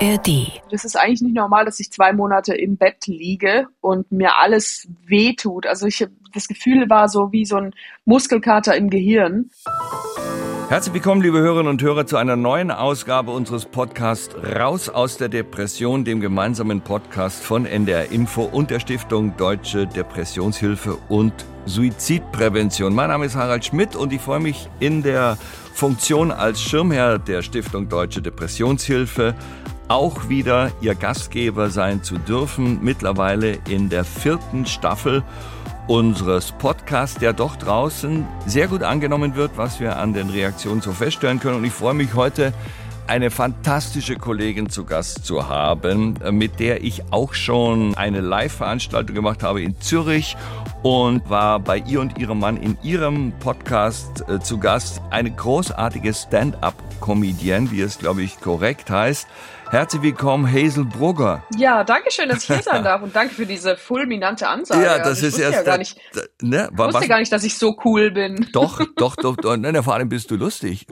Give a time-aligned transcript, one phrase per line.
[0.00, 0.60] ARD.
[0.70, 4.88] Das ist eigentlich nicht normal, dass ich zwei Monate im Bett liege und mir alles
[5.06, 5.66] wehtut.
[5.66, 9.50] Also ich, das Gefühl war so wie so ein Muskelkater im Gehirn.
[10.68, 15.28] Herzlich willkommen, liebe Hörerinnen und Hörer, zu einer neuen Ausgabe unseres Podcasts Raus aus der
[15.28, 21.32] Depression, dem gemeinsamen Podcast von NDR Info und der Stiftung Deutsche Depressionshilfe und
[21.66, 22.94] Suizidprävention.
[22.94, 25.38] Mein Name ist Harald Schmidt und ich freue mich in der
[25.72, 29.34] Funktion als Schirmherr der Stiftung Deutsche Depressionshilfe
[29.88, 35.22] auch wieder Ihr Gastgeber sein zu dürfen, mittlerweile in der vierten Staffel
[35.86, 40.92] unseres Podcasts, der doch draußen sehr gut angenommen wird, was wir an den Reaktionen so
[40.92, 41.56] feststellen können.
[41.56, 42.52] Und ich freue mich heute,
[43.06, 49.44] eine fantastische Kollegin zu Gast zu haben, mit der ich auch schon eine Live-Veranstaltung gemacht
[49.44, 50.36] habe in Zürich
[50.82, 55.00] und war bei ihr und ihrem Mann in ihrem Podcast äh, zu Gast.
[55.10, 59.26] Eine großartige Stand-up-Comedian, wie es, glaube ich, korrekt heißt.
[59.70, 61.42] Herzlich willkommen, Hazel Brugger.
[61.56, 64.84] Ja, danke schön, dass ich hier sein darf und danke für diese fulminante Ansage.
[64.84, 65.54] Ja, das also ist erst.
[65.54, 68.46] Ja gar nicht, da, ne, ich wusste was, gar nicht, dass ich so cool bin.
[68.52, 70.86] Doch, doch, doch, doch ne, vor allem bist du lustig.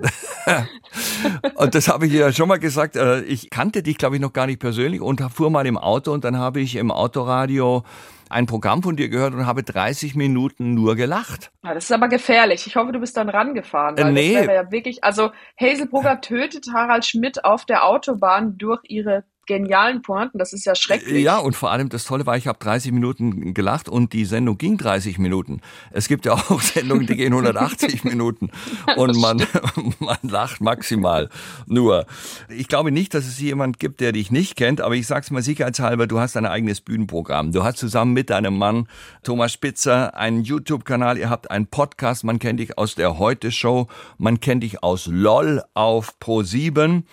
[1.54, 2.96] und das habe ich ja schon mal gesagt.
[2.96, 6.12] äh, Ich kannte dich, glaube ich, noch gar nicht persönlich und fuhr mal im Auto
[6.12, 7.84] und dann habe ich im Autoradio
[8.30, 11.53] ein Programm von dir gehört und habe 30 Minuten nur gelacht.
[11.62, 12.67] Ja, das ist aber gefährlich.
[12.67, 13.97] Ich hoffe, du bist dann rangefahren.
[13.97, 14.34] Weil Äh, nee.
[14.34, 15.30] Das wäre ja wirklich, also
[15.61, 20.38] Hazelbrugger tötet Harald Schmidt auf der Autobahn durch ihre genialen Pointen.
[20.38, 21.22] Das ist ja schrecklich.
[21.22, 24.58] Ja, und vor allem das Tolle war, ich habe 30 Minuten gelacht und die Sendung
[24.58, 25.60] ging 30 Minuten.
[25.90, 28.50] Es gibt ja auch Sendungen, die gehen 180 Minuten
[28.96, 29.42] und man,
[29.98, 31.28] man lacht maximal
[31.66, 32.06] nur.
[32.48, 35.42] Ich glaube nicht, dass es jemand gibt, der dich nicht kennt, aber ich sag's mal
[35.42, 37.52] sicherheitshalber, du hast ein eigenes Bühnenprogramm.
[37.52, 38.88] Du hast zusammen mit deinem Mann
[39.22, 44.40] Thomas Spitzer einen YouTube-Kanal, ihr habt einen Podcast, man kennt dich aus der Heute-Show, man
[44.40, 47.04] kennt dich aus LOL auf Pro7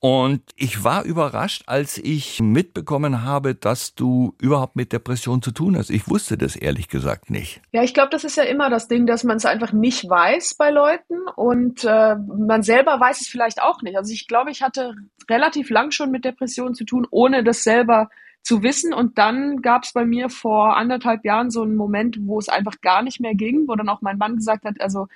[0.00, 5.76] und ich war überrascht, als ich mitbekommen habe, dass du überhaupt mit Depression zu tun
[5.76, 5.90] hast.
[5.90, 7.62] Ich wusste das ehrlich gesagt nicht.
[7.72, 10.54] Ja, ich glaube, das ist ja immer das Ding, dass man es einfach nicht weiß
[10.54, 13.96] bei Leuten und äh, man selber weiß es vielleicht auch nicht.
[13.96, 14.94] Also ich glaube, ich hatte
[15.30, 18.10] relativ lang schon mit Depressionen zu tun, ohne das selber
[18.46, 18.94] zu wissen.
[18.94, 22.80] Und dann gab es bei mir vor anderthalb Jahren so einen Moment, wo es einfach
[22.80, 25.08] gar nicht mehr ging, wo dann auch mein Mann gesagt hat, also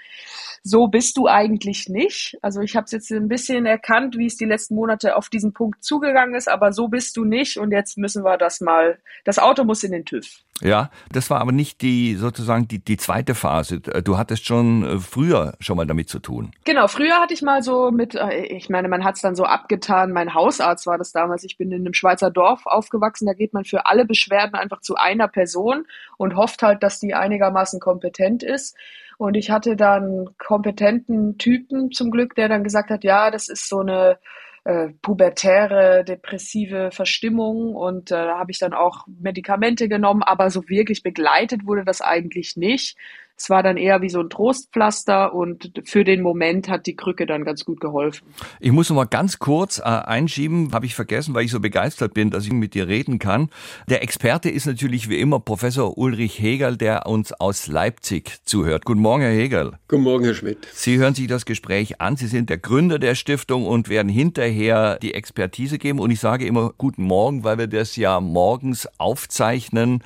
[0.64, 2.36] so bist du eigentlich nicht.
[2.42, 5.52] Also ich habe es jetzt ein bisschen erkannt, wie es die letzten Monate auf diesen
[5.52, 7.56] Punkt zugegangen ist, aber so bist du nicht.
[7.56, 10.26] Und jetzt müssen wir das mal, das Auto muss in den TÜV.
[10.62, 13.80] Ja, das war aber nicht die sozusagen die, die zweite Phase.
[13.80, 16.50] Du hattest schon äh, früher schon mal damit zu tun.
[16.64, 19.44] Genau, früher hatte ich mal so mit, äh, ich meine, man hat es dann so
[19.44, 23.52] abgetan, mein Hausarzt war das damals, ich bin in einem Schweizer Dorf aufgewachsen, da geht
[23.52, 25.86] man für alle Beschwerden einfach zu einer Person
[26.16, 28.76] und hofft halt, dass die einigermaßen kompetent ist.
[29.18, 33.68] Und ich hatte dann kompetenten Typen zum Glück, der dann gesagt hat, ja, das ist
[33.68, 34.18] so eine
[34.64, 40.68] äh, pubertäre, depressive Verstimmung und äh, da habe ich dann auch Medikamente genommen, aber so
[40.68, 42.96] wirklich begleitet wurde das eigentlich nicht.
[43.40, 47.24] Es war dann eher wie so ein Trostpflaster und für den Moment hat die Krücke
[47.24, 48.26] dann ganz gut geholfen.
[48.60, 52.12] Ich muss noch mal ganz kurz äh, einschieben, habe ich vergessen, weil ich so begeistert
[52.12, 53.48] bin, dass ich mit dir reden kann.
[53.88, 58.84] Der Experte ist natürlich wie immer Professor Ulrich Hegel, der uns aus Leipzig zuhört.
[58.84, 59.72] Guten Morgen, Herr Hegel.
[59.88, 60.68] Guten Morgen, Herr Schmidt.
[60.74, 62.18] Sie hören sich das Gespräch an.
[62.18, 65.98] Sie sind der Gründer der Stiftung und werden hinterher die Expertise geben.
[65.98, 70.04] Und ich sage immer Guten Morgen, weil wir das ja morgens aufzeichnen.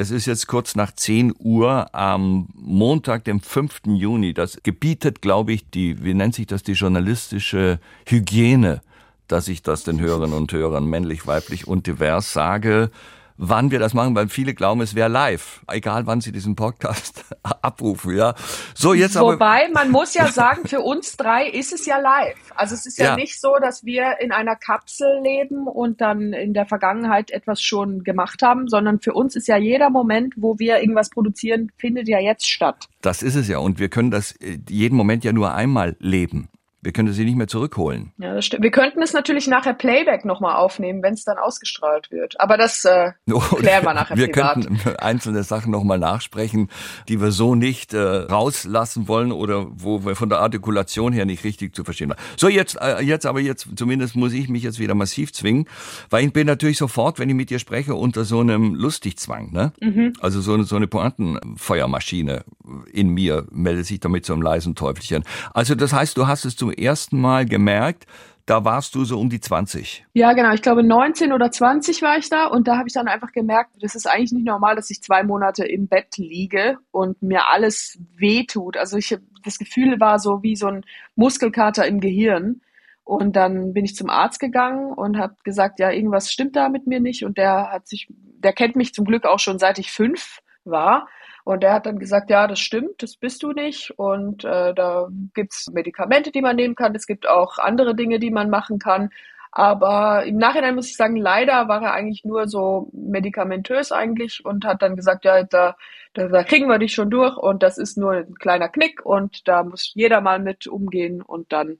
[0.00, 3.80] Es ist jetzt kurz nach 10 Uhr am Montag, dem 5.
[3.86, 4.32] Juni.
[4.32, 8.80] Das gebietet, glaube ich, die, wie nennt sich das, die journalistische Hygiene,
[9.26, 12.92] dass ich das den Hörerinnen und Hörern männlich, weiblich und divers sage
[13.38, 17.24] wann wir das machen, weil viele glauben, es wäre live, egal wann sie diesen Podcast
[17.42, 18.34] abrufen, ja.
[18.74, 19.34] So, jetzt aber.
[19.34, 22.36] Wobei, man muss ja sagen, für uns drei ist es ja live.
[22.56, 23.16] Also es ist ja, Ja.
[23.16, 28.02] nicht so, dass wir in einer Kapsel leben und dann in der Vergangenheit etwas schon
[28.04, 32.18] gemacht haben, sondern für uns ist ja jeder Moment, wo wir irgendwas produzieren, findet ja
[32.18, 32.88] jetzt statt.
[33.00, 33.58] Das ist es ja.
[33.58, 36.48] Und wir können das äh, jeden Moment ja nur einmal leben.
[36.80, 38.12] Wir können sie nicht mehr zurückholen.
[38.18, 38.62] Ja, das stimmt.
[38.62, 42.40] Wir könnten es natürlich nachher Playback nochmal aufnehmen, wenn es dann ausgestrahlt wird.
[42.40, 44.54] Aber das äh, klären wir nachher wir privat.
[44.54, 46.68] könnten einzelne Sachen nochmal nachsprechen,
[47.08, 51.42] die wir so nicht äh, rauslassen wollen oder wo wir von der Artikulation her nicht
[51.42, 52.18] richtig zu verstehen waren.
[52.36, 55.66] So, jetzt, äh, jetzt aber jetzt, zumindest muss ich mich jetzt wieder massiv zwingen,
[56.10, 59.52] weil ich bin natürlich sofort, wenn ich mit dir spreche, unter so einem Lustigzwang.
[59.52, 59.72] Ne?
[59.80, 60.12] Mhm.
[60.20, 62.44] Also so eine, so eine Pointenfeuermaschine
[62.92, 65.24] in mir meldet sich damit so einem leisen Teufelchen.
[65.52, 68.06] Also das heißt, du hast es zum ersten Mal gemerkt,
[68.48, 70.06] da warst du so um die 20.
[70.14, 70.52] Ja, genau.
[70.52, 73.72] Ich glaube, 19 oder 20 war ich da und da habe ich dann einfach gemerkt,
[73.82, 77.98] das ist eigentlich nicht normal, dass ich zwei Monate im Bett liege und mir alles
[78.16, 78.78] wehtut.
[78.78, 80.84] Also ich, das Gefühl war so wie so ein
[81.14, 82.62] Muskelkater im Gehirn.
[83.04, 86.86] Und dann bin ich zum Arzt gegangen und habe gesagt, ja, irgendwas stimmt da mit
[86.86, 87.24] mir nicht.
[87.24, 91.06] Und der hat sich, der kennt mich zum Glück auch schon seit ich fünf war.
[91.48, 93.98] Und der hat dann gesagt, ja, das stimmt, das bist du nicht.
[93.98, 96.94] Und äh, da gibt's Medikamente, die man nehmen kann.
[96.94, 99.08] Es gibt auch andere Dinge, die man machen kann.
[99.50, 104.66] Aber im Nachhinein muss ich sagen, leider war er eigentlich nur so medikamentös eigentlich und
[104.66, 105.74] hat dann gesagt, ja, da,
[106.12, 109.48] da, da kriegen wir dich schon durch und das ist nur ein kleiner Knick und
[109.48, 111.22] da muss jeder mal mit umgehen.
[111.22, 111.78] Und dann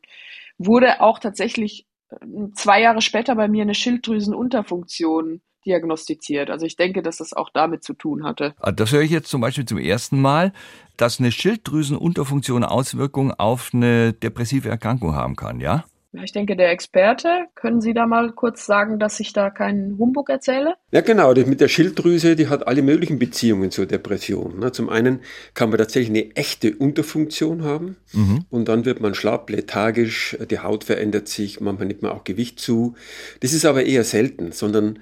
[0.56, 2.16] wurde auch tatsächlich äh,
[2.54, 6.50] zwei Jahre später bei mir eine Schilddrüsenunterfunktion diagnostiziert.
[6.50, 8.54] Also ich denke, dass das auch damit zu tun hatte.
[8.58, 10.52] Ah, das höre ich jetzt zum Beispiel zum ersten Mal,
[10.96, 15.84] dass eine Schilddrüsenunterfunktion Auswirkungen auf eine depressive Erkrankung haben kann, ja?
[16.12, 20.30] Ich denke, der Experte, können Sie da mal kurz sagen, dass ich da keinen Humbug
[20.30, 20.74] erzähle?
[20.90, 21.34] Ja, genau.
[21.34, 24.58] Das mit der Schilddrüse, die hat alle möglichen Beziehungen zur Depression.
[24.58, 24.72] Ne?
[24.72, 25.20] Zum einen
[25.52, 28.46] kann man tatsächlich eine echte Unterfunktion haben mhm.
[28.48, 32.58] und dann wird man schlapp, lethargisch, die Haut verändert sich, manchmal nimmt man auch Gewicht
[32.58, 32.94] zu.
[33.40, 35.00] Das ist aber eher selten, sondern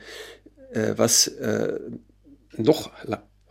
[0.96, 1.78] was äh,
[2.56, 2.90] noch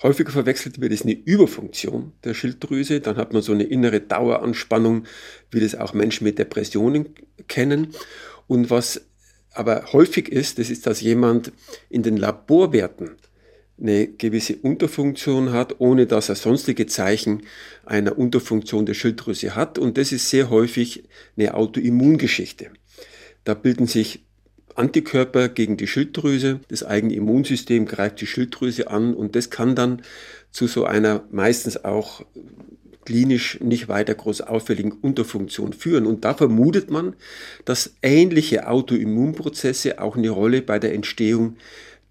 [0.02, 3.00] häufiger verwechselt wird, ist eine Überfunktion der Schilddrüse.
[3.00, 5.06] Dann hat man so eine innere Daueranspannung,
[5.52, 7.10] wie das auch Menschen mit Depressionen
[7.48, 7.90] kennen.
[8.48, 9.02] Und was
[9.52, 11.52] aber häufig ist, das ist, dass jemand
[11.90, 13.12] in den Laborwerten
[13.80, 17.44] eine gewisse Unterfunktion hat, ohne dass er sonstige Zeichen
[17.86, 19.78] einer Unterfunktion der Schilddrüse hat.
[19.80, 21.06] Und das ist sehr häufig
[21.38, 22.72] eine Autoimmungeschichte.
[23.44, 24.25] Da bilden sich
[24.76, 26.60] Antikörper gegen die Schilddrüse.
[26.68, 30.02] Das eigene Immunsystem greift die Schilddrüse an und das kann dann
[30.52, 32.24] zu so einer meistens auch
[33.06, 36.06] klinisch nicht weiter groß auffälligen Unterfunktion führen.
[36.06, 37.16] Und da vermutet man,
[37.64, 41.58] dass ähnliche Autoimmunprozesse auch eine Rolle bei der Entstehung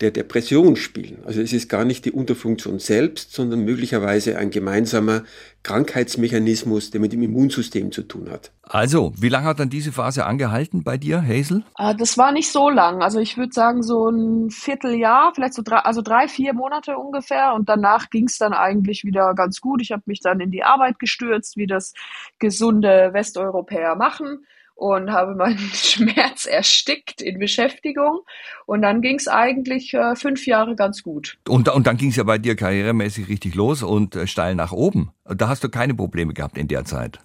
[0.01, 1.23] der Depression spielen.
[1.25, 5.23] Also es ist gar nicht die Unterfunktion selbst, sondern möglicherweise ein gemeinsamer
[5.63, 8.51] Krankheitsmechanismus, der mit dem Immunsystem zu tun hat.
[8.63, 11.65] Also, wie lange hat dann diese Phase angehalten bei dir, Hazel?
[11.75, 13.03] Ah, das war nicht so lang.
[13.03, 17.55] Also ich würde sagen so ein Vierteljahr, vielleicht so drei, also drei, vier Monate ungefähr.
[17.55, 19.81] Und danach ging es dann eigentlich wieder ganz gut.
[19.81, 21.95] Ich habe mich dann in die Arbeit gestürzt, wie das
[22.39, 24.45] gesunde Westeuropäer machen
[24.75, 28.21] und habe meinen Schmerz erstickt in Beschäftigung.
[28.67, 31.39] Und dann ging es eigentlich äh, fünf Jahre ganz gut.
[31.49, 34.73] Und, und dann ging es ja bei dir karrieremäßig richtig los und äh, steil nach
[34.73, 35.13] oben.
[35.25, 37.21] Da hast du keine Probleme gehabt in der Zeit.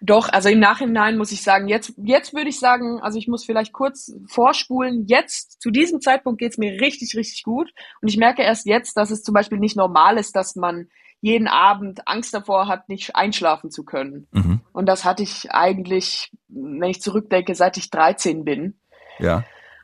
[0.00, 3.44] Doch, also im Nachhinein muss ich sagen, jetzt, jetzt würde ich sagen, also ich muss
[3.44, 7.70] vielleicht kurz vorspulen, jetzt, zu diesem Zeitpunkt geht's mir richtig, richtig gut.
[8.00, 10.88] Und ich merke erst jetzt, dass es zum Beispiel nicht normal ist, dass man
[11.26, 14.28] jeden Abend Angst davor hat, nicht einschlafen zu können.
[14.30, 14.60] Mhm.
[14.72, 18.78] Und das hatte ich eigentlich, wenn ich zurückdenke, seit ich 13 bin.
[19.18, 19.42] Ja.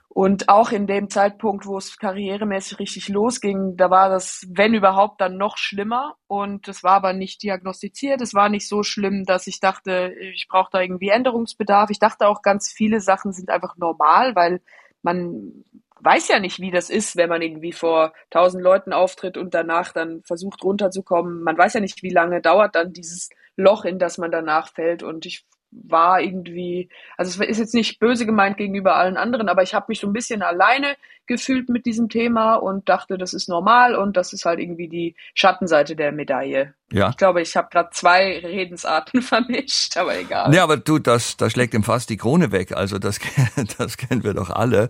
[0.08, 5.20] Und auch in dem Zeitpunkt, wo es karrieremäßig richtig losging, da war das, wenn überhaupt,
[5.20, 6.14] dann noch schlimmer.
[6.28, 8.20] Und es war aber nicht diagnostiziert.
[8.20, 11.90] Es war nicht so schlimm, dass ich dachte, ich brauche da irgendwie Änderungsbedarf.
[11.90, 14.60] Ich dachte auch, ganz viele Sachen sind einfach normal, weil
[15.02, 15.64] man
[16.02, 19.92] weiß ja nicht, wie das ist, wenn man irgendwie vor tausend Leuten auftritt und danach
[19.92, 21.42] dann versucht runterzukommen.
[21.42, 25.02] Man weiß ja nicht, wie lange dauert dann dieses Loch, in das man danach fällt.
[25.02, 29.62] Und ich war irgendwie, also es ist jetzt nicht böse gemeint gegenüber allen anderen, aber
[29.62, 30.96] ich habe mich so ein bisschen alleine
[31.26, 35.14] gefühlt mit diesem Thema und dachte, das ist normal und das ist halt irgendwie die
[35.34, 36.74] Schattenseite der Medaille.
[36.92, 37.10] Ja.
[37.10, 40.54] Ich glaube, ich habe gerade zwei Redensarten vermischt, aber egal.
[40.54, 42.76] Ja, aber du, das, das schlägt ihm fast die Krone weg.
[42.76, 43.18] Also das,
[43.78, 44.88] das kennen wir doch alle.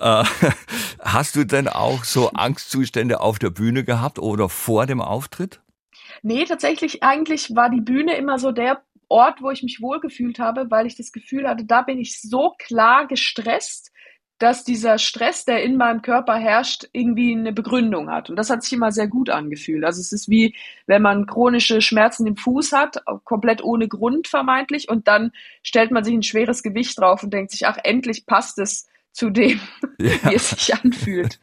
[0.00, 0.24] Äh,
[1.00, 5.60] hast du denn auch so Angstzustände auf der Bühne gehabt oder vor dem Auftritt?
[6.22, 10.70] Nee, tatsächlich, eigentlich war die Bühne immer so der Ort, wo ich mich wohlgefühlt habe,
[10.70, 13.92] weil ich das Gefühl hatte, da bin ich so klar gestresst,
[14.38, 18.30] dass dieser Stress, der in meinem Körper herrscht, irgendwie eine Begründung hat.
[18.30, 19.84] Und das hat sich immer sehr gut angefühlt.
[19.84, 24.88] Also es ist wie, wenn man chronische Schmerzen im Fuß hat, komplett ohne Grund vermeintlich,
[24.88, 25.30] und dann
[25.62, 29.28] stellt man sich ein schweres Gewicht drauf und denkt sich, ach, endlich passt es zu
[29.30, 29.60] dem,
[29.98, 30.10] ja.
[30.24, 31.38] wie es sich anfühlt.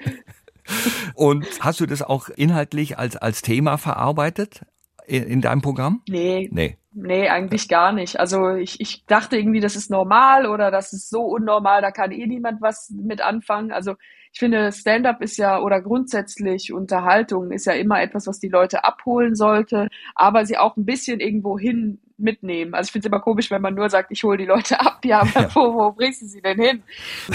[1.13, 4.61] Und hast du das auch inhaltlich als, als Thema verarbeitet?
[5.09, 6.01] in, in deinem Programm?
[6.07, 6.49] Nee.
[6.51, 6.77] Nee.
[6.91, 8.19] Nee, eigentlich gar nicht.
[8.19, 12.11] Also ich, ich dachte irgendwie, das ist normal oder das ist so unnormal, da kann
[12.11, 13.71] eh niemand was mit anfangen.
[13.71, 13.95] Also
[14.31, 18.83] ich finde, Stand-up ist ja oder grundsätzlich Unterhaltung ist ja immer etwas, was die Leute
[18.83, 22.73] abholen sollte, aber sie auch ein bisschen irgendwo hin mitnehmen.
[22.73, 25.05] Also ich finde es immer komisch, wenn man nur sagt, ich hole die Leute ab.
[25.05, 25.55] Ja, aber ja.
[25.55, 26.83] Wo, wo bringst du sie denn hin?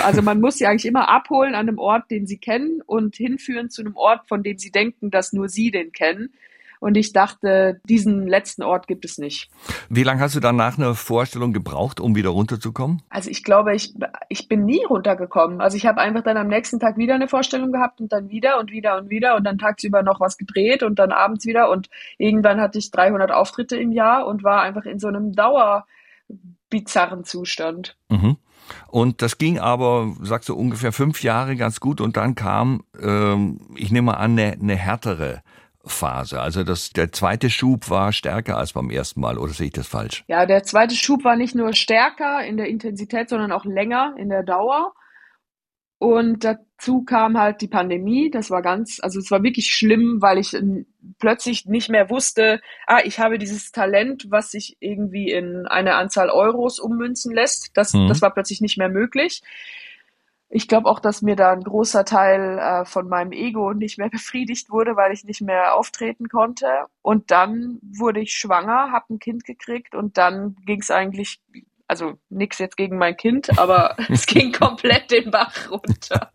[0.03, 3.71] Also man muss sie eigentlich immer abholen an einem Ort, den sie kennen und hinführen
[3.71, 6.35] zu einem Ort, von dem sie denken, dass nur sie den kennen.
[6.85, 9.49] Und ich dachte, diesen letzten Ort gibt es nicht.
[9.89, 13.01] Wie lange hast du dann nach einer Vorstellung gebraucht, um wieder runterzukommen?
[13.09, 13.95] Also ich glaube, ich,
[14.29, 15.63] ich bin nie runtergekommen.
[15.63, 18.61] Also ich habe einfach dann am nächsten Tag wieder eine Vorstellung gehabt und dann wieder
[18.61, 21.89] und wieder und wieder und dann tagsüber noch was gedreht und dann abends wieder und
[22.19, 27.97] irgendwann hatte ich 300 Auftritte im Jahr und war einfach in so einem dauerbizarren Zustand.
[28.11, 28.37] Mhm.
[28.89, 33.71] Und das ging aber, sagst du, ungefähr fünf Jahre ganz gut und dann kam, ähm,
[33.75, 35.41] ich nehme an, eine, eine härtere
[35.87, 36.41] Phase.
[36.41, 39.87] Also das, der zweite Schub war stärker als beim ersten Mal, oder sehe ich das
[39.87, 40.25] falsch?
[40.29, 44.29] Ja, der zweite Schub war nicht nur stärker in der Intensität, sondern auch länger in
[44.29, 44.93] der Dauer.
[45.99, 48.31] Und dazu kam halt die Pandemie.
[48.31, 50.57] Das war ganz, also es war wirklich schlimm, weil ich
[51.19, 56.29] plötzlich nicht mehr wusste, ah, ich habe dieses Talent, was sich irgendwie in eine Anzahl
[56.31, 57.71] Euros ummünzen lässt.
[57.75, 58.09] Das, mhm.
[58.09, 59.43] das war plötzlich nicht mehr möglich.
[60.55, 64.09] Ich glaube auch, dass mir da ein großer Teil äh, von meinem Ego nicht mehr
[64.11, 66.67] befriedigt wurde, weil ich nicht mehr auftreten konnte.
[67.03, 71.41] Und dann wurde ich schwanger, habe ein Kind gekriegt und dann ging es eigentlich
[71.89, 76.31] also nichts jetzt gegen mein Kind, aber es ging komplett den Bach runter.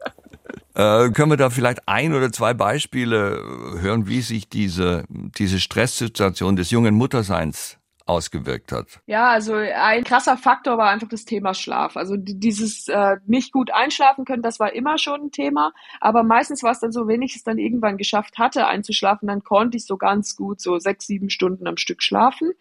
[0.75, 3.41] Äh, können wir da vielleicht ein oder zwei Beispiele
[3.79, 7.78] hören, wie sich diese, diese Stresssituation des jungen Mutterseins
[8.09, 8.99] ausgewirkt hat?
[9.05, 11.95] Ja, also ein krasser Faktor war einfach das Thema Schlaf.
[11.95, 15.73] Also dieses äh, nicht gut einschlafen können, das war immer schon ein Thema.
[16.01, 19.43] Aber meistens war es dann so, wenn ich es dann irgendwann geschafft hatte, einzuschlafen, dann
[19.43, 22.51] konnte ich so ganz gut so sechs, sieben Stunden am Stück schlafen.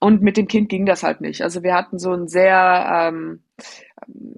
[0.00, 1.42] Und mit dem Kind ging das halt nicht.
[1.42, 3.42] Also wir hatten so ein sehr ähm,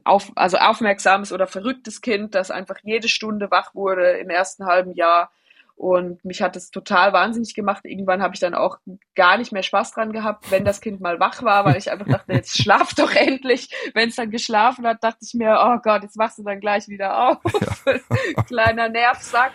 [0.02, 4.92] auf, also aufmerksames oder verrücktes Kind, das einfach jede Stunde wach wurde im ersten halben
[4.94, 5.30] Jahr
[5.76, 7.84] und mich hat es total wahnsinnig gemacht.
[7.84, 8.78] Irgendwann habe ich dann auch
[9.14, 12.06] gar nicht mehr Spaß dran gehabt, wenn das Kind mal wach war, weil ich einfach
[12.06, 13.68] dachte, jetzt schlaf doch endlich.
[13.94, 16.88] Wenn es dann geschlafen hat, dachte ich mir, oh Gott, jetzt wachst du dann gleich
[16.88, 17.38] wieder auf.
[17.86, 18.42] Ja.
[18.46, 19.52] Kleiner Nervsack.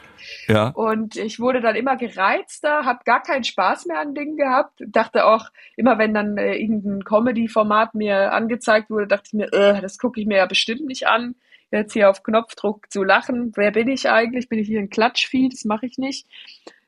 [0.47, 0.69] Ja.
[0.69, 4.81] Und ich wurde dann immer gereizter, habe gar keinen Spaß mehr an Dingen gehabt.
[4.85, 5.45] Dachte auch,
[5.75, 10.19] immer wenn dann äh, irgendein Comedy-Format mir angezeigt wurde, dachte ich mir, äh, das gucke
[10.19, 11.35] ich mir ja bestimmt nicht an
[11.71, 13.51] jetzt hier auf Knopfdruck zu lachen.
[13.55, 14.49] Wer bin ich eigentlich?
[14.49, 15.49] Bin ich hier ein Klatschvieh?
[15.49, 16.27] Das mache ich nicht.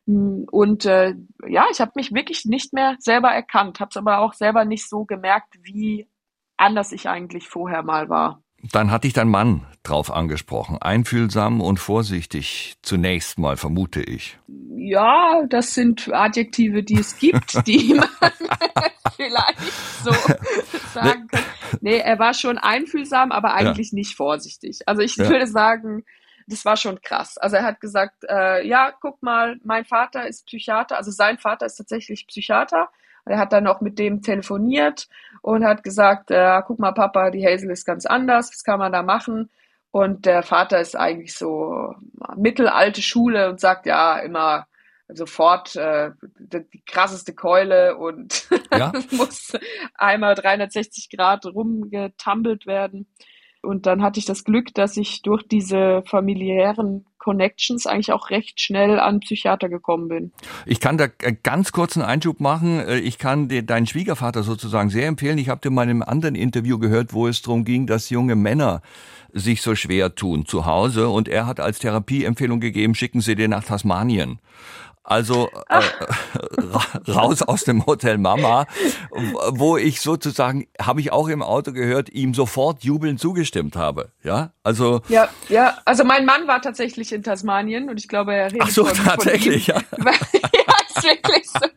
[0.06, 1.14] Und äh,
[1.48, 4.90] ja, ich habe mich wirklich nicht mehr selber erkannt, habe es aber auch selber nicht
[4.90, 6.08] so gemerkt, wie
[6.58, 8.42] anders ich eigentlich vorher mal war.
[8.72, 10.78] Dann hatte ich dein Mann drauf angesprochen.
[10.82, 14.38] Einfühlsam und vorsichtig zunächst mal, vermute ich.
[14.76, 18.32] Ja, das sind Adjektive, die es gibt, die man
[19.16, 19.60] vielleicht
[20.04, 20.12] so
[20.94, 21.44] sagen kann.
[21.82, 23.96] Nee, er war schon einfühlsam, aber eigentlich ja.
[23.96, 24.80] nicht vorsichtig.
[24.86, 25.30] Also ich ja.
[25.30, 26.04] würde sagen,
[26.48, 27.38] das war schon krass.
[27.38, 31.66] Also er hat gesagt, äh, ja, guck mal, mein Vater ist Psychiater, also sein Vater
[31.66, 32.90] ist tatsächlich Psychiater.
[33.30, 35.08] Er hat dann auch mit dem telefoniert
[35.42, 38.92] und hat gesagt, äh, guck mal, Papa, die Hazel ist ganz anders, was kann man
[38.92, 39.50] da machen?
[39.92, 41.96] Und der Vater ist eigentlich so
[42.36, 44.68] mittelalte Schule und sagt ja immer
[45.08, 48.92] sofort äh, die krasseste Keule und ja.
[49.12, 49.54] muss
[49.96, 53.08] einmal 360 Grad rumgetumbelt werden.
[53.62, 58.62] Und dann hatte ich das Glück, dass ich durch diese familiären Connections eigentlich auch recht
[58.62, 60.32] schnell an Psychiater gekommen bin.
[60.66, 62.80] Ich kann da ganz kurz einen Einschub machen.
[62.80, 65.38] Äh, ich kann dir deinen Schwiegervater sozusagen sehr empfehlen.
[65.38, 68.36] Ich habe dir mal in einem anderen Interview gehört, wo es darum ging, dass junge
[68.36, 68.82] Männer
[69.34, 71.10] sich so schwer tun zu Hause.
[71.10, 74.40] Und er hat als Therapieempfehlung gegeben, schicken Sie den nach Tasmanien.
[75.10, 78.68] Also äh, raus aus dem Hotel Mama,
[79.50, 84.12] wo ich sozusagen, habe ich auch im Auto gehört, ihm sofort jubelnd zugestimmt habe.
[84.24, 85.02] Ja, also.
[85.10, 88.70] Ja, ja, also mein Mann war tatsächlich in Tasmanien und ich glaube, er redet Ach
[88.70, 89.82] so, tatsächlich, ja.
[89.98, 91.60] ja, ist wirklich so.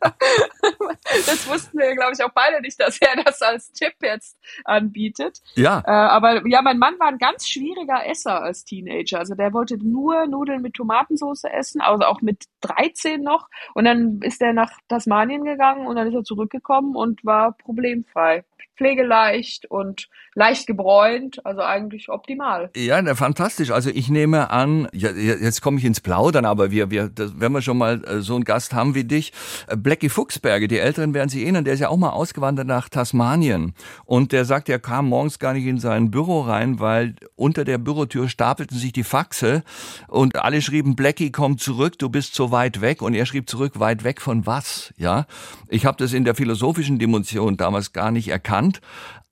[1.27, 5.41] Das wussten wir, glaube ich, auch beide nicht, dass er das als Tipp jetzt anbietet.
[5.55, 5.83] Ja.
[5.87, 9.19] Äh, aber ja, mein Mann war ein ganz schwieriger Esser als Teenager.
[9.19, 13.49] Also der wollte nur Nudeln mit Tomatensauce essen, also auch mit 13 noch.
[13.75, 18.45] Und dann ist er nach Tasmanien gegangen und dann ist er zurückgekommen und war problemfrei
[18.77, 22.71] pflegeleicht und leicht gebräunt, also eigentlich optimal.
[22.75, 23.71] Ja, fantastisch.
[23.71, 27.53] Also ich nehme an, ja, jetzt komme ich ins Plaudern, aber wir, wir, das, wenn
[27.53, 29.33] wir schon mal äh, so einen Gast haben wie dich,
[29.69, 32.89] äh, Blackie Fuchsberge, die Älteren werden sich erinnern, der ist ja auch mal ausgewandert nach
[32.89, 33.75] Tasmanien
[34.05, 37.79] und der sagt, er kam morgens gar nicht in sein Büro rein, weil unter der
[37.79, 39.63] Bürotür stapelten sich die Faxe
[40.09, 43.79] und alle schrieben, Blackie, komm zurück, du bist so weit weg und er schrieb zurück,
[43.79, 44.95] weit weg von was?
[44.97, 45.27] Ja,
[45.69, 48.81] ich habe das in der philosophischen Dimension damals gar nicht erkannt.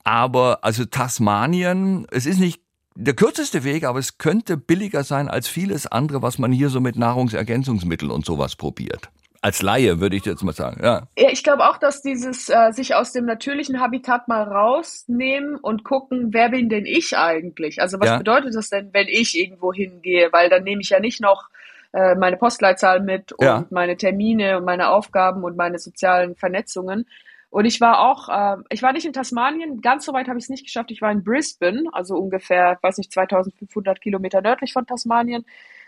[0.04, 2.62] Aber also Tasmanien, es ist nicht
[2.94, 6.80] der kürzeste Weg, aber es könnte billiger sein als vieles andere, was man hier so
[6.80, 9.10] mit Nahrungsergänzungsmitteln und sowas probiert.
[9.42, 11.08] Als Laie würde ich jetzt mal sagen, ja.
[11.16, 15.82] ja ich glaube auch, dass dieses äh, sich aus dem natürlichen Habitat mal rausnehmen und
[15.82, 17.80] gucken, wer bin denn ich eigentlich?
[17.80, 18.18] Also was ja.
[18.18, 20.28] bedeutet das denn, wenn ich irgendwo hingehe?
[20.30, 21.48] Weil dann nehme ich ja nicht noch
[21.92, 23.64] äh, meine Postleitzahl mit und ja.
[23.70, 27.06] meine Termine und meine Aufgaben und meine sozialen Vernetzungen,
[27.50, 30.44] und ich war auch, äh, ich war nicht in Tasmanien, ganz so weit habe ich
[30.44, 30.90] es nicht geschafft.
[30.92, 35.44] Ich war in Brisbane, also ungefähr, weiß nicht, 2500 Kilometer nördlich von Tasmanien.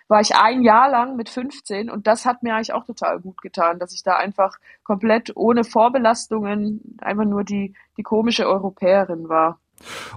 [0.08, 3.40] War ich ein Jahr lang mit 15 und das hat mir eigentlich auch total gut
[3.42, 9.58] getan, dass ich da einfach komplett ohne Vorbelastungen einfach nur die, die komische Europäerin war.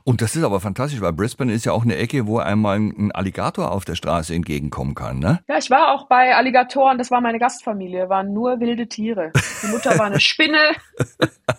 [0.03, 3.11] Und das ist aber fantastisch, weil Brisbane ist ja auch eine Ecke, wo einmal ein
[3.11, 5.39] Alligator auf der Straße entgegenkommen kann, ne?
[5.47, 9.31] Ja, ich war auch bei Alligatoren, das war meine Gastfamilie, waren nur wilde Tiere.
[9.63, 10.59] Die Mutter war eine Spinne.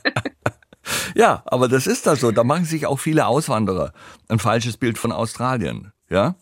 [1.14, 2.30] ja, aber das ist das so.
[2.30, 3.92] Da machen sich auch viele Auswanderer
[4.28, 6.34] ein falsches Bild von Australien, ja?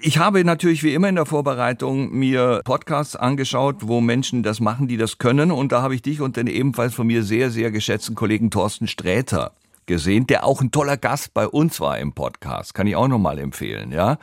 [0.00, 4.86] Ich habe natürlich wie immer in der Vorbereitung mir Podcasts angeschaut, wo Menschen das machen,
[4.86, 5.50] die das können.
[5.50, 8.86] Und da habe ich dich und den ebenfalls von mir sehr, sehr geschätzten Kollegen Thorsten
[8.86, 9.52] Sträter
[9.86, 12.74] gesehen, der auch ein toller Gast bei uns war im Podcast.
[12.74, 14.18] Kann ich auch nochmal empfehlen, ja.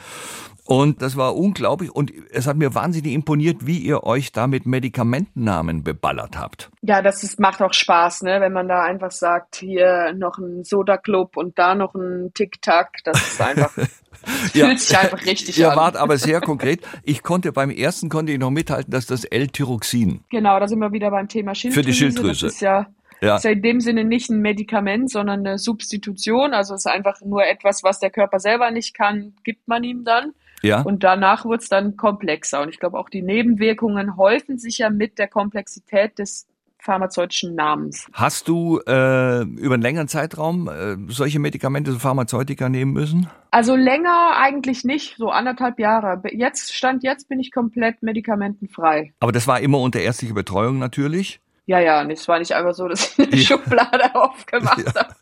[0.70, 4.68] Und das war unglaublich und es hat mir wahnsinnig imponiert, wie ihr euch da mit
[4.68, 6.70] Medikamentennamen beballert habt.
[6.84, 8.40] Ja, das ist, macht auch Spaß, ne?
[8.40, 13.00] wenn man da einfach sagt, hier noch ein Soda-Club und da noch ein Tic-Tac.
[13.04, 13.86] Das ist einfach ja.
[14.68, 15.74] fühlt sich einfach richtig Ihr an.
[15.74, 16.82] Ihr wart aber sehr konkret.
[17.02, 20.24] Ich konnte beim ersten konnte ich noch mithalten, dass das L-Tyroxin.
[20.30, 21.82] Genau, da sind wir wieder beim Thema Schilddrüse.
[21.82, 22.46] Für die Schilddrüse.
[22.46, 22.86] Das ist ja
[23.22, 23.36] ja.
[23.36, 26.54] Ist ja in dem Sinne nicht ein Medikament, sondern eine Substitution.
[26.54, 30.04] Also es ist einfach nur etwas, was der Körper selber nicht kann, gibt man ihm
[30.04, 30.34] dann.
[30.62, 30.82] Ja.
[30.82, 32.62] Und danach wird es dann komplexer.
[32.62, 36.48] Und ich glaube, auch die Nebenwirkungen häufen sich ja mit der Komplexität des
[36.82, 38.08] pharmazeutischen Namens.
[38.14, 43.30] Hast du äh, über einen längeren Zeitraum äh, solche Medikamente, so Pharmazeutika nehmen müssen?
[43.52, 46.22] Also länger eigentlich nicht, so anderthalb Jahre.
[46.32, 49.14] Jetzt, Stand jetzt bin ich komplett medikamentenfrei.
[49.20, 51.42] Aber das war immer unter ärztlicher Betreuung natürlich?
[51.70, 53.44] Ja, ja, es war nicht einfach so, dass ich eine ja.
[53.44, 55.02] Schublade aufgemacht ja.
[55.02, 55.14] habe.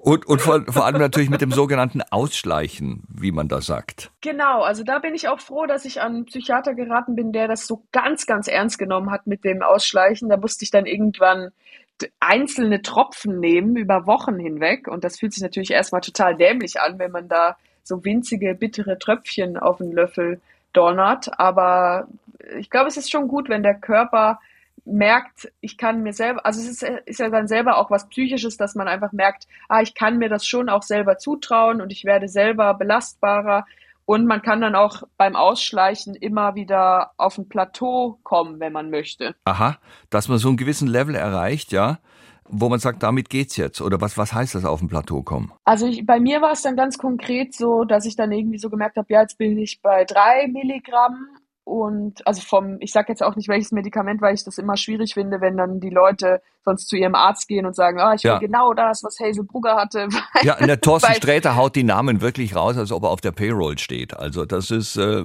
[0.00, 4.10] Und, und vor, vor allem natürlich mit dem sogenannten Ausschleichen, wie man da sagt.
[4.22, 7.48] Genau, also da bin ich auch froh, dass ich an einen Psychiater geraten bin, der
[7.48, 10.30] das so ganz, ganz ernst genommen hat mit dem Ausschleichen.
[10.30, 11.50] Da musste ich dann irgendwann
[12.18, 14.88] einzelne Tropfen nehmen über Wochen hinweg.
[14.88, 18.98] Und das fühlt sich natürlich erstmal total dämlich an, wenn man da so winzige, bittere
[18.98, 20.40] Tröpfchen auf den Löffel
[20.72, 21.38] donnert.
[21.38, 22.08] Aber
[22.58, 24.38] ich glaube, es ist schon gut, wenn der Körper
[24.84, 28.56] merkt, ich kann mir selber, also es ist, ist, ja dann selber auch was Psychisches,
[28.56, 32.04] dass man einfach merkt, ah, ich kann mir das schon auch selber zutrauen und ich
[32.04, 33.64] werde selber belastbarer
[34.06, 38.90] und man kann dann auch beim Ausschleichen immer wieder auf ein Plateau kommen, wenn man
[38.90, 39.36] möchte.
[39.44, 39.78] Aha,
[40.10, 42.00] dass man so einen gewissen Level erreicht, ja,
[42.50, 45.52] wo man sagt, damit geht's jetzt oder was was heißt das auf ein Plateau kommen?
[45.64, 48.68] Also ich, bei mir war es dann ganz konkret so, dass ich dann irgendwie so
[48.68, 51.28] gemerkt habe, ja jetzt bin ich bei drei Milligramm
[51.70, 55.14] und also vom, ich sage jetzt auch nicht welches Medikament, weil ich das immer schwierig
[55.14, 58.32] finde, wenn dann die Leute sonst zu ihrem Arzt gehen und sagen, ah, ich will
[58.32, 58.38] ja.
[58.38, 60.08] genau das, was Hazel Brugger hatte.
[60.42, 63.30] ja, und der Thorsten Sträter haut die Namen wirklich raus, als ob er auf der
[63.30, 64.16] Payroll steht.
[64.16, 65.22] Also das ist, äh,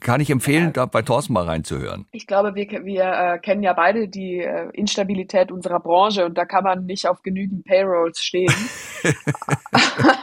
[0.00, 0.70] kann ich empfehlen, ja.
[0.70, 2.06] da bei Thorsten mal reinzuhören.
[2.12, 6.44] Ich glaube, wir, wir äh, kennen ja beide die äh, Instabilität unserer Branche und da
[6.44, 8.54] kann man nicht auf genügend Payrolls stehen.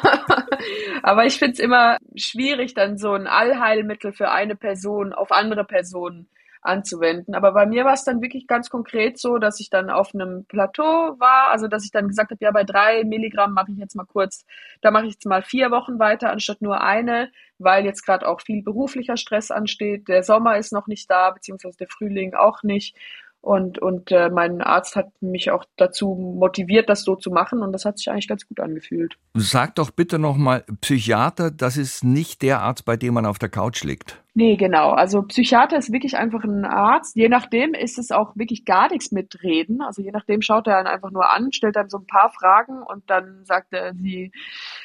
[1.04, 5.64] Aber ich finde es immer schwierig, dann so ein Allheilmittel für eine Person auf andere
[5.64, 6.28] Personen
[6.62, 7.36] anzuwenden.
[7.36, 10.46] Aber bei mir war es dann wirklich ganz konkret so, dass ich dann auf einem
[10.46, 13.96] Plateau war, also dass ich dann gesagt habe, ja, bei drei Milligramm mache ich jetzt
[13.96, 14.46] mal kurz,
[14.82, 18.42] da mache ich jetzt mal vier Wochen weiter, anstatt nur eine, weil jetzt gerade auch
[18.42, 20.08] viel beruflicher Stress ansteht.
[20.08, 22.96] Der Sommer ist noch nicht da, beziehungsweise der Frühling auch nicht.
[23.42, 27.72] Und, und äh, mein Arzt hat mich auch dazu motiviert, das so zu machen und
[27.72, 29.16] das hat sich eigentlich ganz gut angefühlt.
[29.34, 33.48] Sag doch bitte nochmal, Psychiater, das ist nicht der Arzt, bei dem man auf der
[33.48, 34.22] Couch liegt.
[34.36, 34.92] Nee, genau.
[34.92, 37.16] Also Psychiater ist wirklich einfach ein Arzt.
[37.16, 39.82] Je nachdem ist es auch wirklich gar nichts mit Reden.
[39.82, 42.82] Also je nachdem schaut er dann einfach nur an, stellt dann so ein paar Fragen
[42.84, 44.32] und dann sagt er, sie,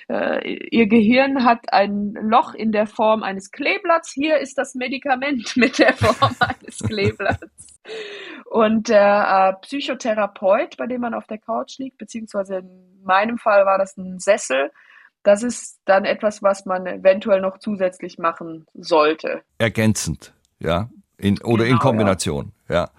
[0.09, 4.13] äh, ihr Gehirn hat ein Loch in der Form eines Kleeblatts.
[4.13, 7.74] Hier ist das Medikament mit der Form eines Kleeblatts.
[8.47, 13.67] Und der äh, Psychotherapeut, bei dem man auf der Couch liegt, beziehungsweise in meinem Fall
[13.67, 14.71] war das ein Sessel,
[15.23, 19.43] das ist dann etwas, was man eventuell noch zusätzlich machen sollte.
[19.59, 20.91] Ergänzend, ja.
[21.17, 22.75] In, oder genau, in Kombination, ja.
[22.75, 22.91] ja.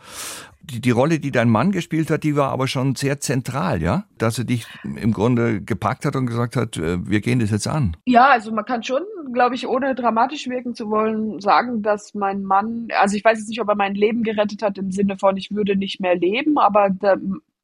[0.69, 4.05] Die, die Rolle, die dein Mann gespielt hat, die war aber schon sehr zentral, ja?
[4.17, 7.67] Dass er dich im Grunde gepackt hat und gesagt hat, äh, wir gehen das jetzt
[7.67, 7.95] an.
[8.05, 12.43] Ja, also man kann schon, glaube ich, ohne dramatisch wirken zu wollen, sagen, dass mein
[12.43, 15.37] Mann, also ich weiß jetzt nicht, ob er mein Leben gerettet hat im Sinne von,
[15.37, 17.19] ich würde nicht mehr leben, aber der,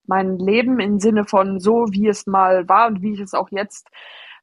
[0.06, 3.50] mein Leben im Sinne von so, wie es mal war und wie ich es auch
[3.52, 3.88] jetzt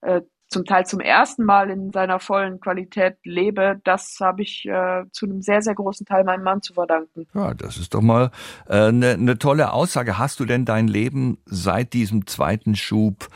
[0.01, 5.05] äh, zum Teil zum ersten Mal in seiner vollen Qualität lebe, das habe ich äh,
[5.13, 7.27] zu einem sehr, sehr großen Teil meinem Mann zu verdanken.
[7.35, 8.31] Ja, das ist doch mal
[8.67, 10.19] eine äh, ne, ne tolle Aussage.
[10.19, 13.29] Hast du denn dein Leben seit diesem zweiten Schub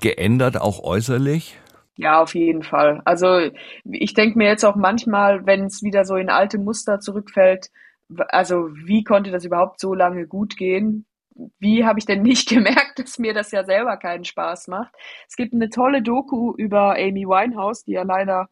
[0.00, 1.58] geändert, auch äußerlich?
[1.96, 3.02] Ja, auf jeden Fall.
[3.04, 3.50] Also
[3.84, 7.70] ich denke mir jetzt auch manchmal, wenn es wieder so in alte Muster zurückfällt,
[8.28, 11.04] also wie konnte das überhaupt so lange gut gehen?
[11.58, 14.94] Wie habe ich denn nicht gemerkt, dass mir das ja selber keinen Spaß macht?
[15.28, 18.48] Es gibt eine tolle Doku über Amy Winehouse, die ja leider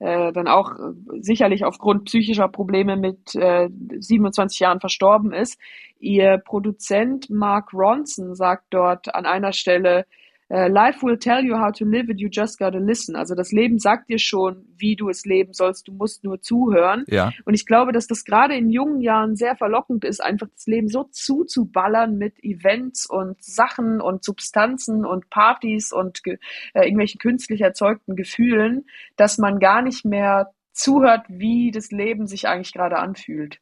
[0.00, 5.60] äh, dann auch äh, sicherlich aufgrund psychischer Probleme mit äh, 27 Jahren verstorben ist.
[5.98, 10.06] Ihr Produzent Mark Ronson sagt dort an einer Stelle,
[10.50, 13.16] Life will tell you how to live it, you just gotta listen.
[13.16, 17.04] Also das Leben sagt dir schon, wie du es leben sollst, du musst nur zuhören.
[17.06, 17.32] Ja.
[17.44, 20.88] Und ich glaube, dass das gerade in jungen Jahren sehr verlockend ist, einfach das Leben
[20.88, 26.38] so zuzuballern mit Events und Sachen und Substanzen und Partys und äh,
[26.74, 32.72] irgendwelchen künstlich erzeugten Gefühlen, dass man gar nicht mehr zuhört, wie das Leben sich eigentlich
[32.72, 33.60] gerade anfühlt.